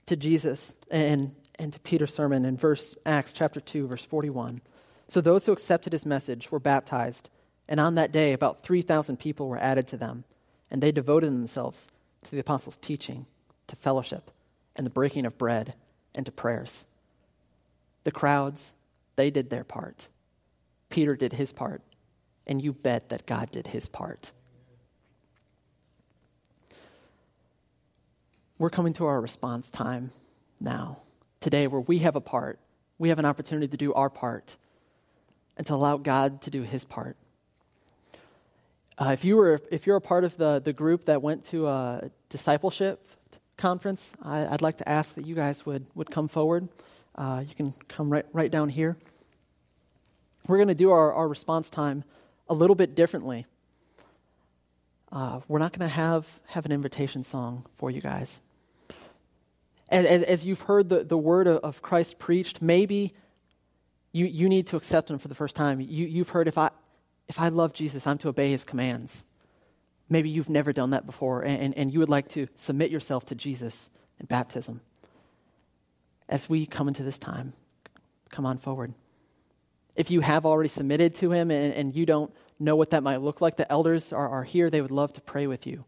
to 0.08 0.16
Jesus 0.16 0.76
and, 0.90 1.36
and 1.60 1.72
to 1.74 1.80
Peter's 1.80 2.14
sermon 2.14 2.46
in 2.46 2.58
verse 2.58 2.98
Acts 3.06 3.34
chapter 3.34 3.60
2, 3.60 3.88
verse 3.88 4.06
41. 4.06 4.62
So 5.08 5.22
those 5.22 5.46
who 5.46 5.52
accepted 5.52 5.94
his 5.94 6.06
message 6.06 6.52
were 6.52 6.60
baptized, 6.60 7.30
and 7.68 7.80
on 7.80 7.96
that 7.96 8.12
day 8.12 8.34
about 8.34 8.64
3,000 8.64 9.18
people 9.18 9.48
were 9.48 9.58
added 9.58 9.88
to 9.90 9.98
them, 9.98 10.24
and 10.72 10.82
they 10.82 10.92
devoted 10.92 11.28
themselves 11.28 11.88
to 12.24 12.32
the 12.32 12.40
apostles' 12.40 12.78
teaching, 12.78 13.26
to 13.68 13.76
fellowship, 13.76 14.32
and 14.76 14.86
the 14.86 14.92
breaking 14.92 15.26
of 15.26 15.38
bread, 15.38 15.76
and 16.16 16.26
to 16.26 16.32
prayers. 16.32 16.86
The 18.04 18.12
crowds, 18.12 18.74
they 19.16 19.30
did 19.30 19.50
their 19.50 19.64
part. 19.64 20.08
Peter 20.90 21.16
did 21.16 21.34
his 21.34 21.54
part, 21.54 21.82
and 22.48 22.62
you 22.62 22.74
bet 22.74 23.10
that 23.10 23.26
God 23.26 23.52
did 23.52 23.68
his 23.68 23.88
part. 23.88 24.32
We're 28.58 28.70
coming 28.70 28.94
to 28.94 29.06
our 29.06 29.20
response 29.20 29.70
time 29.70 30.12
now, 30.60 31.00
today, 31.44 31.68
where 31.68 31.82
we 31.82 32.00
have 32.00 32.16
a 32.16 32.22
part. 32.22 32.60
We 32.98 33.10
have 33.10 33.20
an 33.20 33.26
opportunity 33.26 33.68
to 33.68 33.78
do 33.78 33.94
our 33.94 34.10
part 34.10 34.58
and 35.58 35.68
to 35.68 35.76
allow 35.76 35.98
God 35.98 36.42
to 36.44 36.50
do 36.50 36.64
his 36.64 36.86
part. 36.86 37.16
Uh, 38.98 39.10
if, 39.12 39.24
you 39.26 39.36
were, 39.36 39.60
if 39.72 39.86
you're 39.86 39.98
a 39.98 40.02
part 40.02 40.24
of 40.24 40.38
the, 40.38 40.62
the 40.64 40.74
group 40.74 41.06
that 41.06 41.22
went 41.22 41.46
to 41.46 41.68
a 41.68 42.10
discipleship 42.30 43.06
conference, 43.58 44.14
I, 44.22 44.44
would 44.44 44.62
like 44.62 44.78
to 44.78 44.90
ask 44.90 45.16
that 45.16 45.26
you 45.26 45.36
guys 45.36 45.66
would, 45.66 45.86
would 45.94 46.10
come 46.10 46.28
forward. 46.28 46.70
Uh, 47.16 47.44
you 47.48 47.54
can 47.54 47.74
come 47.88 48.12
right, 48.12 48.26
right 48.34 48.50
down 48.50 48.70
here 48.70 48.98
we're 50.48 50.58
going 50.58 50.68
to 50.68 50.76
do 50.76 50.92
our, 50.92 51.14
our 51.14 51.28
response 51.28 51.70
time 51.70 52.04
a 52.50 52.54
little 52.54 52.76
bit 52.76 52.96
differently. 52.96 53.46
Uh, 55.12 55.40
we're 55.48 55.60
not 55.60 55.72
going 55.72 55.88
to 55.88 55.94
have, 55.94 56.42
have 56.48 56.66
an 56.66 56.72
invitation 56.72 57.24
song 57.24 57.66
for 57.78 57.92
you 57.92 58.02
guys. 58.02 58.42
As, 59.90 60.24
as, 60.24 60.46
you've 60.46 60.62
heard 60.62 60.90
the, 60.90 61.04
the 61.04 61.18
word 61.18 61.46
of, 61.46 61.58
of, 61.58 61.82
Christ 61.82 62.18
preached, 62.18 62.62
maybe 62.62 63.14
you, 64.12 64.26
you 64.26 64.50
need 64.50 64.68
to 64.68 64.78
accept 64.78 65.12
him 65.12 65.20
for 65.20 65.28
the 65.28 65.36
first 65.36 65.56
time. 65.56 65.82
You, 65.82 66.08
you've 66.08 66.30
heard, 66.30 66.48
if 66.48 66.58
I, 66.58 66.72
if 67.28 67.40
I 67.40 67.50
love 67.50 67.74
Jesus, 67.74 68.08
I'm 68.08 68.18
to 68.20 68.30
obey 68.30 68.50
his 68.50 68.64
commands. 68.64 69.26
Maybe 70.10 70.30
you've 70.30 70.50
never 70.50 70.74
done 70.74 70.92
that 70.92 71.06
before, 71.06 71.42
and, 71.42 71.62
and, 71.62 71.78
and 71.78 71.94
you 71.94 72.00
would 72.00 72.10
like 72.10 72.30
to 72.30 72.48
submit 72.56 72.92
yourself 72.92 73.26
to 73.28 73.36
Jesus 73.36 73.90
in 74.20 74.26
baptism. 74.26 74.82
As 76.30 76.50
we 76.50 76.66
come 76.66 76.88
into 76.88 77.04
this 77.04 77.18
time, 77.18 77.54
come 78.30 78.46
on 78.46 78.58
forward. 78.58 78.94
If 79.96 80.10
you 80.10 80.22
have 80.22 80.46
already 80.46 80.70
submitted 80.70 81.16
to 81.16 81.32
Him 81.32 81.52
and, 81.52 81.74
and 81.74 81.96
you 81.96 82.06
don't 82.06 82.34
know 82.60 82.76
what 82.76 82.92
that 82.92 83.04
might 83.04 83.22
look 83.22 83.42
like, 83.42 83.58
the 83.58 83.72
elders 83.72 84.12
are, 84.12 84.28
are 84.28 84.44
here. 84.44 84.70
They 84.70 84.82
would 84.82 84.92
love 84.92 85.14
to 85.14 85.22
pray 85.22 85.48
with 85.48 85.68
you. 85.68 85.86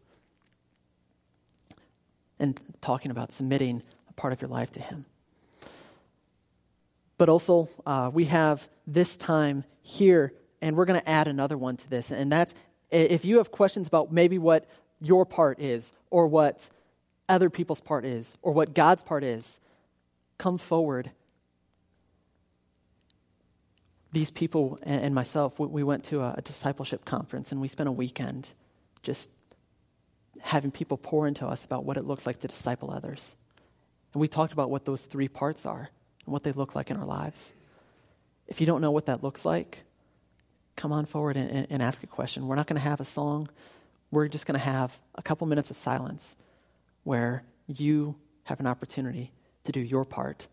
And 2.38 2.60
talking 2.80 3.10
about 3.10 3.32
submitting 3.32 3.82
a 4.08 4.12
part 4.12 4.32
of 4.32 4.40
your 4.42 4.50
life 4.50 4.72
to 4.72 4.80
Him. 4.80 5.06
But 7.18 7.28
also, 7.28 7.68
uh, 7.86 8.10
we 8.12 8.26
have 8.26 8.68
this 8.86 9.16
time 9.16 9.64
here, 9.82 10.32
and 10.60 10.76
we're 10.76 10.84
going 10.84 11.00
to 11.00 11.08
add 11.08 11.28
another 11.28 11.56
one 11.56 11.76
to 11.78 11.88
this. 11.88 12.10
And 12.10 12.30
that's 12.30 12.54
if 12.90 13.24
you 13.24 13.38
have 13.38 13.50
questions 13.50 13.88
about 13.88 14.12
maybe 14.12 14.38
what 14.38 14.66
your 15.00 15.24
part 15.26 15.60
is, 15.60 15.92
or 16.10 16.26
what 16.26 16.68
other 17.28 17.50
people's 17.50 17.80
part 17.80 18.04
is, 18.04 18.36
or 18.42 18.52
what 18.52 18.74
God's 18.74 19.02
part 19.02 19.24
is, 19.24 19.60
come 20.38 20.58
forward 20.58 21.10
these 24.12 24.30
people 24.30 24.78
and, 24.82 25.14
myself, 25.14 25.58
we, 25.58 25.66
we, 25.66 25.82
went 25.82 26.04
to 26.04 26.22
a 26.22 26.40
discipleship 26.42 27.04
conference 27.04 27.52
and 27.52 27.60
we 27.60 27.68
spent 27.68 27.88
a 27.88 27.92
weekend 27.92 28.48
just 29.02 29.28
having 30.46 30.70
people 30.70 30.96
pour 30.96 31.26
into 31.26 31.44
us 31.44 31.64
about 31.64 31.84
what 31.84 31.96
it 31.96 32.04
looks 32.04 32.24
like 32.24 32.38
to 32.38 32.46
disciple 32.46 32.92
others. 32.92 33.36
And 34.12 34.20
we 34.20 34.28
talked 34.28 34.52
about 34.52 34.70
what 34.70 34.84
those 34.84 35.04
three 35.04 35.26
parts 35.26 35.66
are 35.66 35.90
and 36.24 36.32
what 36.32 36.44
they 36.44 36.52
look 36.52 36.76
like 36.76 36.88
in 36.88 36.96
our 36.96 37.04
lives. 37.04 37.52
If 38.46 38.60
you 38.60 38.66
don't 38.66 38.80
know 38.80 38.92
what 38.92 39.06
that 39.06 39.24
looks 39.24 39.44
like, 39.44 39.82
come 40.76 40.92
on 40.92 41.04
forward 41.04 41.36
and, 41.36 41.66
and, 41.68 41.82
ask 41.82 42.04
a 42.04 42.06
question. 42.06 42.46
We're 42.46 42.54
not 42.54 42.68
going 42.68 42.80
to 42.80 42.88
have 42.88 43.00
a 43.00 43.04
song. 43.04 43.48
We're 44.12 44.28
just 44.28 44.46
going 44.46 44.58
to 44.58 44.64
have 44.64 44.96
a 45.16 45.22
couple 45.22 45.48
minutes 45.48 45.72
of 45.72 45.76
silence 45.76 46.36
where 47.02 47.42
you 47.66 48.14
have 48.44 48.60
an 48.60 48.68
opportunity 48.68 49.32
to 49.64 49.72
do 49.72 49.80
your 49.80 50.04
part 50.04 50.46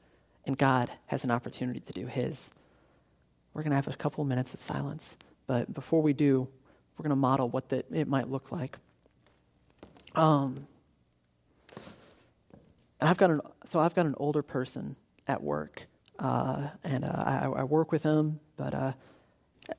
and 0.48 0.58
God 0.58 0.90
has 1.06 1.24
an 1.24 1.30
opportunity 1.30 1.82
to 1.82 1.94
do 1.94 2.08
his. 2.08 2.50
We're 3.54 3.62
going 3.62 3.72
to 3.72 3.76
have 3.76 3.88
a 3.88 3.94
couple 3.94 4.24
minutes 4.24 4.56
of 4.56 4.62
silence. 4.64 5.18
But 5.46 5.72
before 5.72 6.02
we 6.02 6.14
do, 6.14 6.48
we're 6.98 7.04
going 7.04 7.12
to 7.12 7.16
model 7.16 7.48
what 7.48 7.70
the, 7.70 7.86
it 7.92 8.08
might 8.08 8.28
look 8.28 8.52
like. 8.52 8.78
Um, 10.16 10.68
and 13.00 13.10
I've 13.10 13.18
got 13.18 13.32
an, 13.32 13.42
so 13.66 13.80
I've 13.80 13.96
got 13.96 14.06
an 14.06 14.16
older 14.18 14.42
person 14.42 14.96
at 15.28 15.42
work, 15.42 15.84
uh, 16.20 16.70
and 16.84 17.04
uh, 17.04 17.08
I, 17.08 17.46
I, 17.48 17.64
work 17.64 17.92
with 17.92 18.04
him, 18.04 18.40
but 18.56 18.74
uh, 18.74 18.94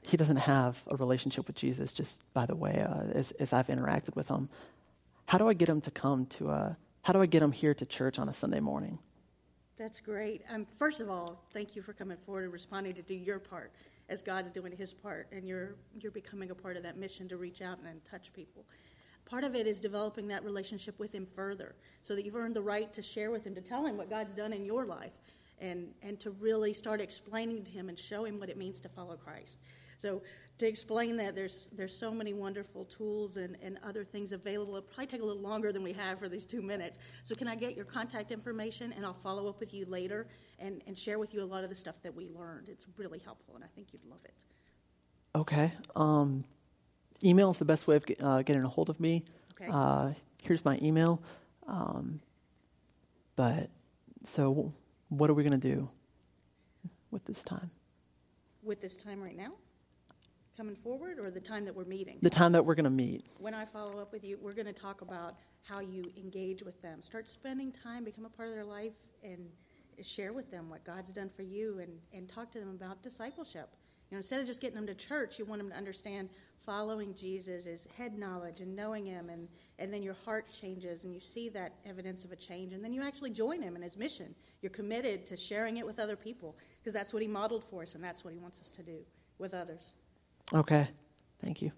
he 0.03 0.17
doesn't 0.17 0.37
have 0.37 0.77
a 0.89 0.97
relationship 0.97 1.47
with 1.47 1.57
Jesus. 1.57 1.93
Just 1.93 2.21
by 2.35 2.47
the 2.47 2.57
way, 2.57 2.79
uh, 2.79 3.05
as, 3.13 3.31
as 3.33 3.53
I've 3.53 3.69
interacted 3.69 4.17
with 4.17 4.29
him, 4.29 4.49
how 5.27 5.39
do 5.39 5.49
I 5.49 5.55
get 5.55 5.69
him 5.69 5.81
to 5.83 5.91
come 5.91 6.27
to? 6.27 6.51
Uh, 6.51 6.75
how 7.03 7.13
do 7.13 7.21
I 7.21 7.27
get 7.27 7.43
him 7.43 7.53
here 7.53 7.75
to 7.75 7.87
church 7.87 8.19
on 8.19 8.29
a 8.29 8.33
Sunday 8.33 8.61
morning? 8.61 8.99
That's 9.79 10.01
great. 10.01 10.43
Um, 10.51 10.67
first 10.77 11.01
of 11.01 11.11
all, 11.11 11.43
thank 11.53 11.75
you 11.75 11.83
for 11.83 11.93
coming 11.93 12.17
forward 12.17 12.45
and 12.45 12.53
responding 12.53 12.95
to 12.95 13.03
do 13.03 13.15
your 13.15 13.39
part 13.39 13.73
as 14.09 14.23
God's 14.23 14.51
doing 14.51 14.73
his 14.77 14.93
part, 14.93 15.29
and 15.33 15.49
you're, 15.49 15.77
you're 15.99 16.13
becoming 16.13 16.51
a 16.51 16.55
part 16.55 16.77
of 16.77 16.83
that 16.83 16.97
mission 16.97 17.27
to 17.29 17.37
reach 17.37 17.63
out 17.63 17.79
and, 17.79 17.89
and 17.89 18.05
touch 18.05 18.33
people. 18.33 18.65
Part 19.27 19.45
of 19.45 19.55
it 19.55 19.67
is 19.67 19.81
developing 19.81 20.29
that 20.29 20.45
relationship 20.45 20.99
with 20.99 21.15
him 21.15 21.27
further 21.35 21.75
so 22.03 22.15
that 22.15 22.25
you've 22.25 22.37
earned 22.37 22.55
the 22.55 22.63
right 22.63 22.93
to 22.93 23.03
share 23.03 23.31
with 23.31 23.45
him, 23.45 23.55
to 23.55 23.61
tell 23.61 23.87
him 23.87 23.97
what 23.97 24.11
God's 24.11 24.35
done 24.35 24.53
in 24.53 24.65
your 24.65 24.85
life, 24.85 25.13
and, 25.61 25.89
and 26.03 26.21
to 26.21 26.31
really 26.33 26.73
start 26.73 27.01
explaining 27.01 27.65
to 27.65 27.71
him 27.71 27.89
and 27.89 27.99
show 27.99 28.25
him 28.25 28.39
what 28.39 28.51
it 28.51 28.59
means 28.59 28.81
to 28.81 28.89
follow 28.89 29.17
Christ. 29.17 29.59
So 29.97 30.21
to 30.59 30.69
explain 30.69 31.17
that, 31.17 31.35
there's 31.35 31.71
there's 31.73 31.97
so 31.97 32.13
many 32.13 32.35
wonderful 32.35 32.85
tools 32.85 33.39
and, 33.39 33.57
and 33.63 33.79
other 33.83 34.05
things 34.05 34.33
available. 34.33 34.77
It'll 34.77 34.87
probably 34.87 35.07
take 35.07 35.23
a 35.23 35.25
little 35.25 35.43
longer 35.43 35.73
than 35.73 35.83
we 35.83 35.95
have 35.95 36.19
for 36.19 36.29
these 36.29 36.45
two 36.45 36.61
minutes. 36.61 36.99
So 37.23 37.35
can 37.35 37.49
I 37.49 37.55
get 37.55 37.75
your 37.75 37.87
contact 37.87 38.31
information 38.31 38.93
and 38.93 39.07
I'll 39.07 39.15
follow 39.15 39.49
up 39.49 39.61
with 39.61 39.73
you 39.73 39.87
later 39.87 40.27
and, 40.59 40.83
and 40.87 40.99
share 40.99 41.19
with 41.19 41.33
you 41.33 41.43
a 41.43 41.47
lot 41.47 41.65
of 41.65 41.71
the 41.71 41.77
stuff 41.77 41.97
that 42.03 42.15
we 42.15 42.29
learned. 42.29 42.69
It's 42.69 42.87
really 42.99 43.19
helpful 43.19 43.55
and 43.55 43.65
I 43.65 43.69
think 43.75 43.89
you'd 43.93 44.05
love 44.05 44.21
it. 44.25 44.35
Okay. 45.35 45.73
Um, 45.97 46.45
email 47.25 47.51
is 47.51 47.59
the 47.59 47.65
best 47.65 47.87
way 47.87 47.97
of 47.97 48.07
get, 48.07 48.23
uh, 48.23 48.43
getting 48.43 48.65
a 48.65 48.69
hold 48.69 48.91
of 48.91 49.01
me. 49.01 49.25
Okay. 49.53 49.71
Uh, 49.71 50.11
here's 50.43 50.65
my 50.65 50.79
email. 50.83 51.23
Um, 51.67 52.21
but 53.37 53.71
so 54.25 54.73
what 55.09 55.31
are 55.31 55.35
we 55.35 55.43
going 55.43 55.59
to 55.59 55.69
do 55.69 55.89
with 57.11 57.25
this 57.25 57.43
time? 57.43 57.71
With 58.63 58.81
this 58.81 58.97
time 58.97 59.21
right 59.23 59.37
now? 59.37 59.53
coming 60.57 60.77
forward 60.77 61.19
or 61.19 61.31
the 61.31 61.41
time 61.41 61.65
that 61.65 61.75
we're 61.75 61.85
meeting? 61.85 62.19
The 62.23 62.31
time 62.31 62.53
that 62.53 62.65
we're 62.65 62.75
going 62.75 62.85
to 62.85 62.91
meet. 62.91 63.25
When 63.39 63.55
I 63.55 63.65
follow 63.65 63.99
up 63.99 64.13
with 64.13 64.25
you, 64.25 64.39
we're 64.41 64.53
going 64.53 64.67
to 64.67 64.73
talk 64.73 65.01
about 65.01 65.35
how 65.63 65.81
you 65.81 66.05
engage 66.17 66.63
with 66.63 66.81
them. 66.83 67.03
Start 67.03 67.29
spending 67.29 67.73
time, 67.73 68.05
become 68.05 68.25
a 68.25 68.29
part 68.29 68.49
of 68.49 68.55
their 68.55 68.65
life, 68.65 68.93
and 69.23 69.49
share 70.03 70.33
with 70.33 70.51
them 70.51 70.69
what 70.69 70.85
God's 70.85 71.13
done 71.13 71.31
for 71.35 71.43
you 71.43 71.79
and, 71.79 71.93
and 72.13 72.29
talk 72.29 72.51
to 72.53 72.59
them 72.59 72.71
about 72.71 73.03
discipleship. 73.03 73.71
You 74.11 74.17
know, 74.17 74.19
instead 74.19 74.41
of 74.41 74.47
just 74.47 74.61
getting 74.61 74.77
them 74.77 74.87
to 74.87 74.95
church, 74.95 75.39
you 75.39 75.45
want 75.45 75.61
them 75.61 75.71
to 75.71 75.77
understand 75.77 76.29
following 76.65 77.15
Jesus 77.15 77.67
is 77.67 77.87
head 77.97 78.19
knowledge 78.19 78.61
and 78.61 78.75
knowing 78.75 79.07
Him, 79.07 79.29
and, 79.29 79.49
and 79.79 79.93
then 79.93 80.03
your 80.03 80.17
heart 80.25 80.47
changes 80.51 81.05
and 81.05 81.15
you 81.15 81.21
see 81.21 81.49
that 81.51 81.75
evidence 81.85 82.25
of 82.25 82.33
a 82.33 82.37
change, 82.37 82.73
and 82.73 82.83
then 82.83 82.93
you 82.93 83.03
actually 83.03 83.31
join 83.31 83.61
Him 83.63 83.77
in 83.77 83.83
His 83.83 83.97
mission. 83.97 84.35
You're 84.63 84.71
committed 84.71 85.27
to 85.27 85.37
sharing 85.37 85.77
it 85.77 85.87
with 85.87 85.99
other 85.99 86.17
people 86.17 86.57
because 86.79 86.95
that's 86.95 87.13
what 87.13 87.23
He 87.23 87.29
modeled 87.29 87.65
for 87.65 87.83
us, 87.83 87.95
and 87.95 88.03
that's 88.03 88.25
what 88.25 88.33
He 88.33 88.39
wants 88.39 88.61
us 88.61 88.71
to 88.71 88.83
do 88.83 88.99
with 89.39 89.55
others. 89.55 89.97
Okay. 90.53 90.89
Thank 91.43 91.61
you. 91.61 91.73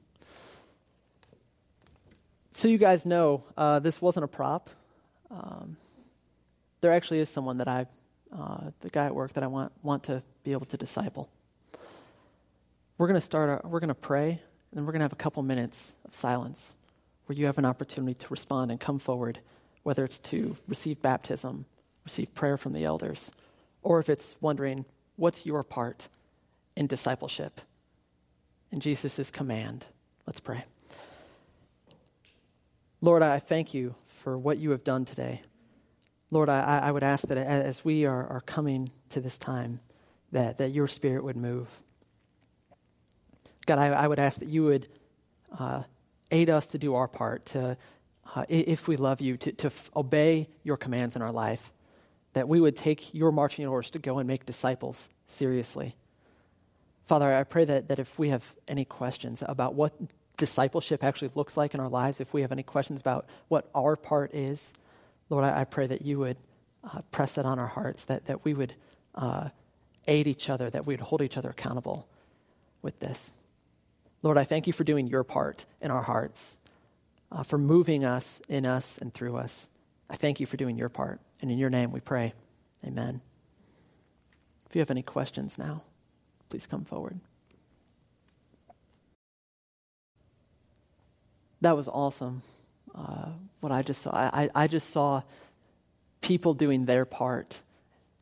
So, 2.52 2.68
you 2.68 2.78
guys 2.78 3.04
know 3.04 3.44
uh, 3.56 3.80
this 3.80 4.00
wasn't 4.00 4.24
a 4.24 4.28
prop. 4.28 4.70
Um, 5.30 5.76
there 6.80 6.92
actually 6.92 7.18
is 7.18 7.28
someone 7.28 7.58
that 7.58 7.68
I, 7.68 7.86
uh, 8.34 8.70
the 8.80 8.88
guy 8.88 9.06
at 9.06 9.14
work 9.14 9.32
that 9.34 9.44
I 9.44 9.46
want, 9.46 9.72
want 9.82 10.04
to 10.04 10.22
be 10.42 10.52
able 10.52 10.66
to 10.66 10.76
disciple. 10.76 11.28
We're 12.98 13.08
going 13.08 13.20
to 13.20 13.24
start, 13.24 13.62
we're 13.66 13.80
going 13.80 13.88
to 13.88 13.94
pray, 13.94 14.30
and 14.30 14.40
then 14.72 14.86
we're 14.86 14.92
going 14.92 15.00
to 15.00 15.04
have 15.04 15.12
a 15.12 15.16
couple 15.16 15.42
minutes 15.42 15.92
of 16.06 16.14
silence 16.14 16.76
where 17.26 17.36
you 17.36 17.44
have 17.44 17.58
an 17.58 17.66
opportunity 17.66 18.14
to 18.14 18.26
respond 18.30 18.70
and 18.70 18.80
come 18.80 18.98
forward, 18.98 19.40
whether 19.82 20.02
it's 20.02 20.18
to 20.20 20.56
receive 20.66 21.02
baptism, 21.02 21.66
receive 22.04 22.34
prayer 22.34 22.56
from 22.56 22.72
the 22.72 22.84
elders, 22.84 23.30
or 23.82 23.98
if 23.98 24.08
it's 24.08 24.34
wondering, 24.40 24.86
what's 25.16 25.44
your 25.44 25.62
part 25.62 26.08
in 26.74 26.86
discipleship? 26.86 27.60
In 28.72 28.80
Jesus' 28.80 29.30
command. 29.30 29.84
Let's 30.26 30.40
pray. 30.40 30.64
Lord, 33.02 33.22
I 33.22 33.40
thank 33.40 33.74
you 33.74 33.94
for 34.06 34.38
what 34.38 34.56
you 34.56 34.70
have 34.70 34.84
done 34.84 35.04
today. 35.04 35.42
Lord, 36.30 36.48
I, 36.48 36.80
I 36.84 36.90
would 36.92 37.04
ask 37.04 37.28
that 37.28 37.36
as 37.36 37.84
we 37.84 38.06
are, 38.06 38.26
are 38.26 38.40
coming 38.40 38.88
to 39.10 39.20
this 39.20 39.36
time, 39.36 39.80
that, 40.32 40.56
that 40.58 40.72
your 40.72 40.88
spirit 40.88 41.22
would 41.24 41.36
move. 41.36 41.68
God, 43.66 43.78
I, 43.78 43.88
I 43.88 44.06
would 44.06 44.18
ask 44.18 44.38
that 44.38 44.48
you 44.48 44.64
would 44.64 44.88
uh, 45.58 45.82
aid 46.30 46.50
us 46.50 46.66
to 46.68 46.78
do 46.78 46.94
our 46.94 47.08
part, 47.08 47.46
to, 47.46 47.76
uh, 48.34 48.44
if 48.48 48.88
we 48.88 48.96
love 48.96 49.20
you, 49.20 49.36
to, 49.36 49.52
to 49.52 49.66
f- 49.66 49.90
obey 49.94 50.48
your 50.62 50.76
commands 50.76 51.16
in 51.16 51.22
our 51.22 51.32
life, 51.32 51.72
that 52.32 52.48
we 52.48 52.60
would 52.60 52.76
take 52.76 53.12
your 53.14 53.32
marching 53.32 53.66
orders 53.66 53.90
to 53.90 53.98
go 53.98 54.18
and 54.18 54.26
make 54.26 54.46
disciples 54.46 55.08
seriously. 55.26 55.94
Father, 57.06 57.32
I 57.32 57.44
pray 57.44 57.64
that, 57.64 57.88
that 57.88 57.98
if 57.98 58.18
we 58.18 58.30
have 58.30 58.54
any 58.66 58.84
questions 58.84 59.42
about 59.46 59.74
what 59.74 59.94
discipleship 60.36 61.02
actually 61.02 61.30
looks 61.34 61.56
like 61.56 61.72
in 61.74 61.80
our 61.80 61.88
lives, 61.88 62.20
if 62.20 62.32
we 62.32 62.42
have 62.42 62.52
any 62.52 62.62
questions 62.62 63.00
about 63.00 63.26
what 63.48 63.68
our 63.74 63.96
part 63.96 64.34
is, 64.34 64.74
Lord, 65.30 65.44
I, 65.44 65.60
I 65.60 65.64
pray 65.64 65.86
that 65.86 66.02
you 66.02 66.18
would 66.18 66.36
uh, 66.84 67.00
press 67.10 67.32
that 67.34 67.44
on 67.46 67.58
our 67.58 67.66
hearts, 67.66 68.04
that, 68.06 68.26
that 68.26 68.44
we 68.44 68.54
would 68.54 68.74
uh, 69.14 69.48
aid 70.06 70.26
each 70.26 70.50
other, 70.50 70.68
that 70.70 70.86
we 70.86 70.94
would 70.94 71.00
hold 71.00 71.22
each 71.22 71.36
other 71.36 71.50
accountable 71.50 72.06
with 72.82 72.98
this. 73.00 73.35
Lord, 74.22 74.38
I 74.38 74.44
thank 74.44 74.66
you 74.66 74.72
for 74.72 74.84
doing 74.84 75.06
your 75.06 75.24
part 75.24 75.66
in 75.80 75.90
our 75.90 76.02
hearts, 76.02 76.58
uh, 77.30 77.42
for 77.42 77.58
moving 77.58 78.04
us 78.04 78.40
in 78.48 78.66
us 78.66 78.98
and 78.98 79.12
through 79.12 79.36
us. 79.36 79.68
I 80.08 80.16
thank 80.16 80.40
you 80.40 80.46
for 80.46 80.56
doing 80.56 80.76
your 80.76 80.88
part. 80.88 81.20
And 81.40 81.50
in 81.50 81.58
your 81.58 81.70
name 81.70 81.92
we 81.92 82.00
pray. 82.00 82.32
Amen. 82.84 83.20
If 84.68 84.74
you 84.74 84.80
have 84.80 84.90
any 84.90 85.02
questions 85.02 85.58
now, 85.58 85.82
please 86.48 86.66
come 86.66 86.84
forward. 86.84 87.20
that 91.60 91.76
was 91.76 91.88
awesome. 91.88 92.42
Uh, 92.94 93.30
what 93.60 93.72
I 93.72 93.82
just 93.82 94.02
saw, 94.02 94.14
I, 94.14 94.48
I 94.54 94.66
just 94.68 94.90
saw 94.90 95.22
people 96.20 96.54
doing 96.54 96.86
their 96.86 97.04
part 97.04 97.60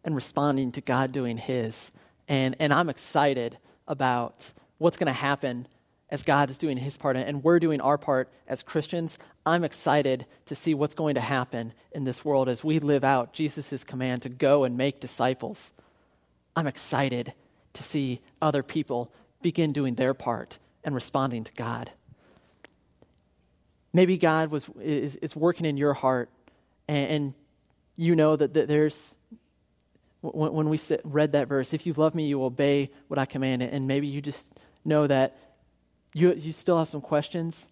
and 0.05 0.15
responding 0.15 0.73
to 0.73 0.81
God 0.81 1.13
doing 1.13 1.37
His, 1.37 1.93
and 2.29 2.57
and 2.59 2.73
I'm 2.73 2.89
excited 2.89 3.59
about 3.87 4.53
what's 4.79 4.97
going 4.97 5.09
to 5.09 5.13
happen 5.13 5.67
as 6.15 6.23
God 6.23 6.49
is 6.49 6.59
doing 6.59 6.77
His 6.77 6.97
part 6.97 7.17
and 7.17 7.43
we're 7.43 7.59
doing 7.59 7.81
our 7.81 7.99
part 7.99 8.29
as 8.47 8.63
Christians. 8.63 9.19
I'm 9.45 9.65
excited 9.65 10.27
to 10.47 10.55
see 10.55 10.73
what's 10.73 10.95
going 10.95 11.17
to 11.17 11.21
happen 11.21 11.73
in 11.91 12.05
this 12.05 12.25
world 12.25 12.49
as 12.49 12.63
we 12.63 12.79
live 12.79 13.03
out 13.03 13.33
Jesus' 13.33 13.83
command 13.83 14.23
to 14.23 14.29
go 14.29 14.63
and 14.63 14.77
make 14.77 15.01
disciples. 15.01 15.73
I'm 16.55 16.69
excited 16.69 17.35
to 17.73 17.83
see 17.83 18.21
other 18.41 18.63
people 18.63 19.11
begin 19.43 19.73
doing 19.73 19.97
their 19.97 20.15
part 20.15 20.59
and 20.85 20.95
responding 20.95 21.43
to 21.43 21.53
God. 21.55 21.91
Maybe 23.93 24.17
God 24.17 24.53
was, 24.53 24.71
is, 24.81 25.17
is 25.17 25.35
working 25.35 25.67
in 25.67 25.77
your 25.77 25.95
heart, 25.95 26.31
and, 26.87 27.11
and 27.11 27.35
you 27.97 28.15
know 28.15 28.37
that, 28.37 28.55
that 28.55 28.69
there's, 28.69 29.17
when, 30.21 30.69
we 30.69 30.79
read 31.03 31.33
that 31.33 31.49
verse, 31.49 31.73
if 31.73 31.87
you 31.87 31.93
love 31.93 32.15
me, 32.15 32.29
you 32.29 32.45
obey 32.45 32.93
what 33.09 33.19
I 33.19 33.25
command. 33.25 33.65
And 33.65 33.89
maybe 33.89 34.07
you 34.07 34.23
just 34.23 34.49
know 34.85 35.09
that 35.09 35.37
you, 36.15 36.33
you 36.33 36.53
still 36.53 36.79
have 36.79 36.89
some 36.89 37.03
questions, 37.03 37.69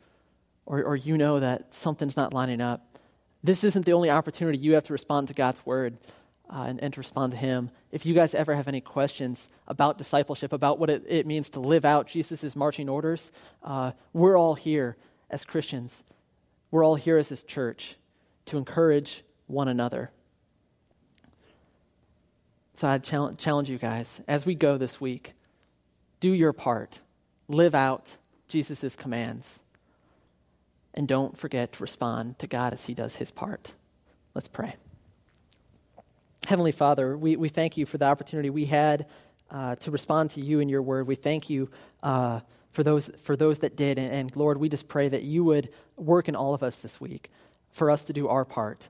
or, 0.66 0.82
or 0.82 0.96
you 0.96 1.16
know 1.16 1.40
that 1.40 1.74
something's 1.74 2.16
not 2.16 2.34
lining 2.34 2.60
up. 2.60 2.86
This 3.42 3.64
isn't 3.64 3.86
the 3.86 3.92
only 3.92 4.10
opportunity 4.10 4.58
you 4.58 4.74
have 4.74 4.84
to 4.84 4.92
respond 4.92 5.28
to 5.28 5.34
God's 5.34 5.64
word. 5.64 5.96
Uh, 6.50 6.64
and, 6.64 6.82
and, 6.82 6.92
to 6.92 7.00
respond 7.00 7.32
to 7.32 7.38
him. 7.38 7.70
If 7.92 8.04
you 8.04 8.12
guys 8.12 8.34
ever 8.34 8.54
have 8.54 8.68
any 8.68 8.82
questions 8.82 9.48
about 9.66 9.96
discipleship, 9.96 10.52
about 10.52 10.78
what 10.78 10.90
it, 10.90 11.02
it 11.08 11.26
means 11.26 11.48
to 11.50 11.60
live 11.60 11.86
out 11.86 12.08
Jesus' 12.08 12.54
marching 12.54 12.90
orders, 12.90 13.32
uh, 13.62 13.92
we're 14.12 14.36
all 14.36 14.54
here 14.54 14.98
as 15.30 15.46
Christians 15.46 16.04
we're 16.72 16.84
all 16.84 16.96
here 16.96 17.18
as 17.18 17.28
His 17.28 17.44
church 17.44 17.96
to 18.46 18.56
encourage 18.56 19.22
one 19.46 19.68
another. 19.68 20.10
So 22.74 22.88
I 22.88 22.98
challenge 22.98 23.70
you 23.70 23.78
guys 23.78 24.20
as 24.26 24.44
we 24.44 24.56
go 24.56 24.76
this 24.78 25.00
week, 25.00 25.34
do 26.18 26.32
your 26.32 26.52
part, 26.52 27.00
live 27.46 27.74
out 27.74 28.16
Jesus' 28.52 28.94
commands, 28.96 29.62
and 30.94 31.08
don't 31.08 31.36
forget 31.36 31.72
to 31.72 31.82
respond 31.82 32.38
to 32.38 32.46
God 32.46 32.72
as 32.72 32.84
He 32.84 32.94
does 32.94 33.16
His 33.16 33.30
part. 33.30 33.74
Let's 34.34 34.48
pray. 34.48 34.76
Heavenly 36.46 36.72
Father, 36.72 37.16
we, 37.16 37.36
we 37.36 37.48
thank 37.48 37.76
you 37.76 37.86
for 37.86 37.98
the 37.98 38.04
opportunity 38.04 38.50
we 38.50 38.66
had 38.66 39.06
uh, 39.50 39.76
to 39.76 39.90
respond 39.90 40.30
to 40.32 40.40
you 40.40 40.60
and 40.60 40.70
your 40.70 40.82
word. 40.82 41.06
We 41.06 41.14
thank 41.14 41.48
you. 41.50 41.70
Uh, 42.02 42.40
for 42.72 42.82
those, 42.82 43.10
for 43.22 43.36
those 43.36 43.58
that 43.58 43.76
did. 43.76 43.98
And, 43.98 44.10
and, 44.10 44.36
Lord, 44.36 44.56
we 44.56 44.70
just 44.70 44.88
pray 44.88 45.06
that 45.08 45.22
you 45.22 45.44
would 45.44 45.68
work 45.96 46.28
in 46.28 46.34
all 46.34 46.54
of 46.54 46.62
us 46.62 46.76
this 46.76 46.98
week 46.98 47.30
for 47.70 47.90
us 47.90 48.04
to 48.04 48.14
do 48.14 48.28
our 48.28 48.46
part. 48.46 48.88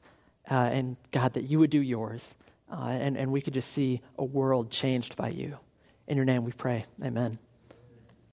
Uh, 0.49 0.71
and 0.73 0.97
God, 1.11 1.35
that 1.35 1.45
you 1.45 1.59
would 1.59 1.71
do 1.71 1.83
yours. 1.83 2.37
Uh, 2.71 2.91
and, 2.91 3.17
and 3.17 3.33
we 3.33 3.41
could 3.41 3.55
just 3.55 3.73
see 3.73 4.01
a 4.17 4.25
world 4.25 4.71
changed 4.71 5.17
by 5.17 5.29
you. 5.29 5.59
In 6.07 6.17
your 6.17 6.25
name 6.25 6.45
we 6.45 6.53
pray. 6.53 6.85
Amen. 7.03 7.39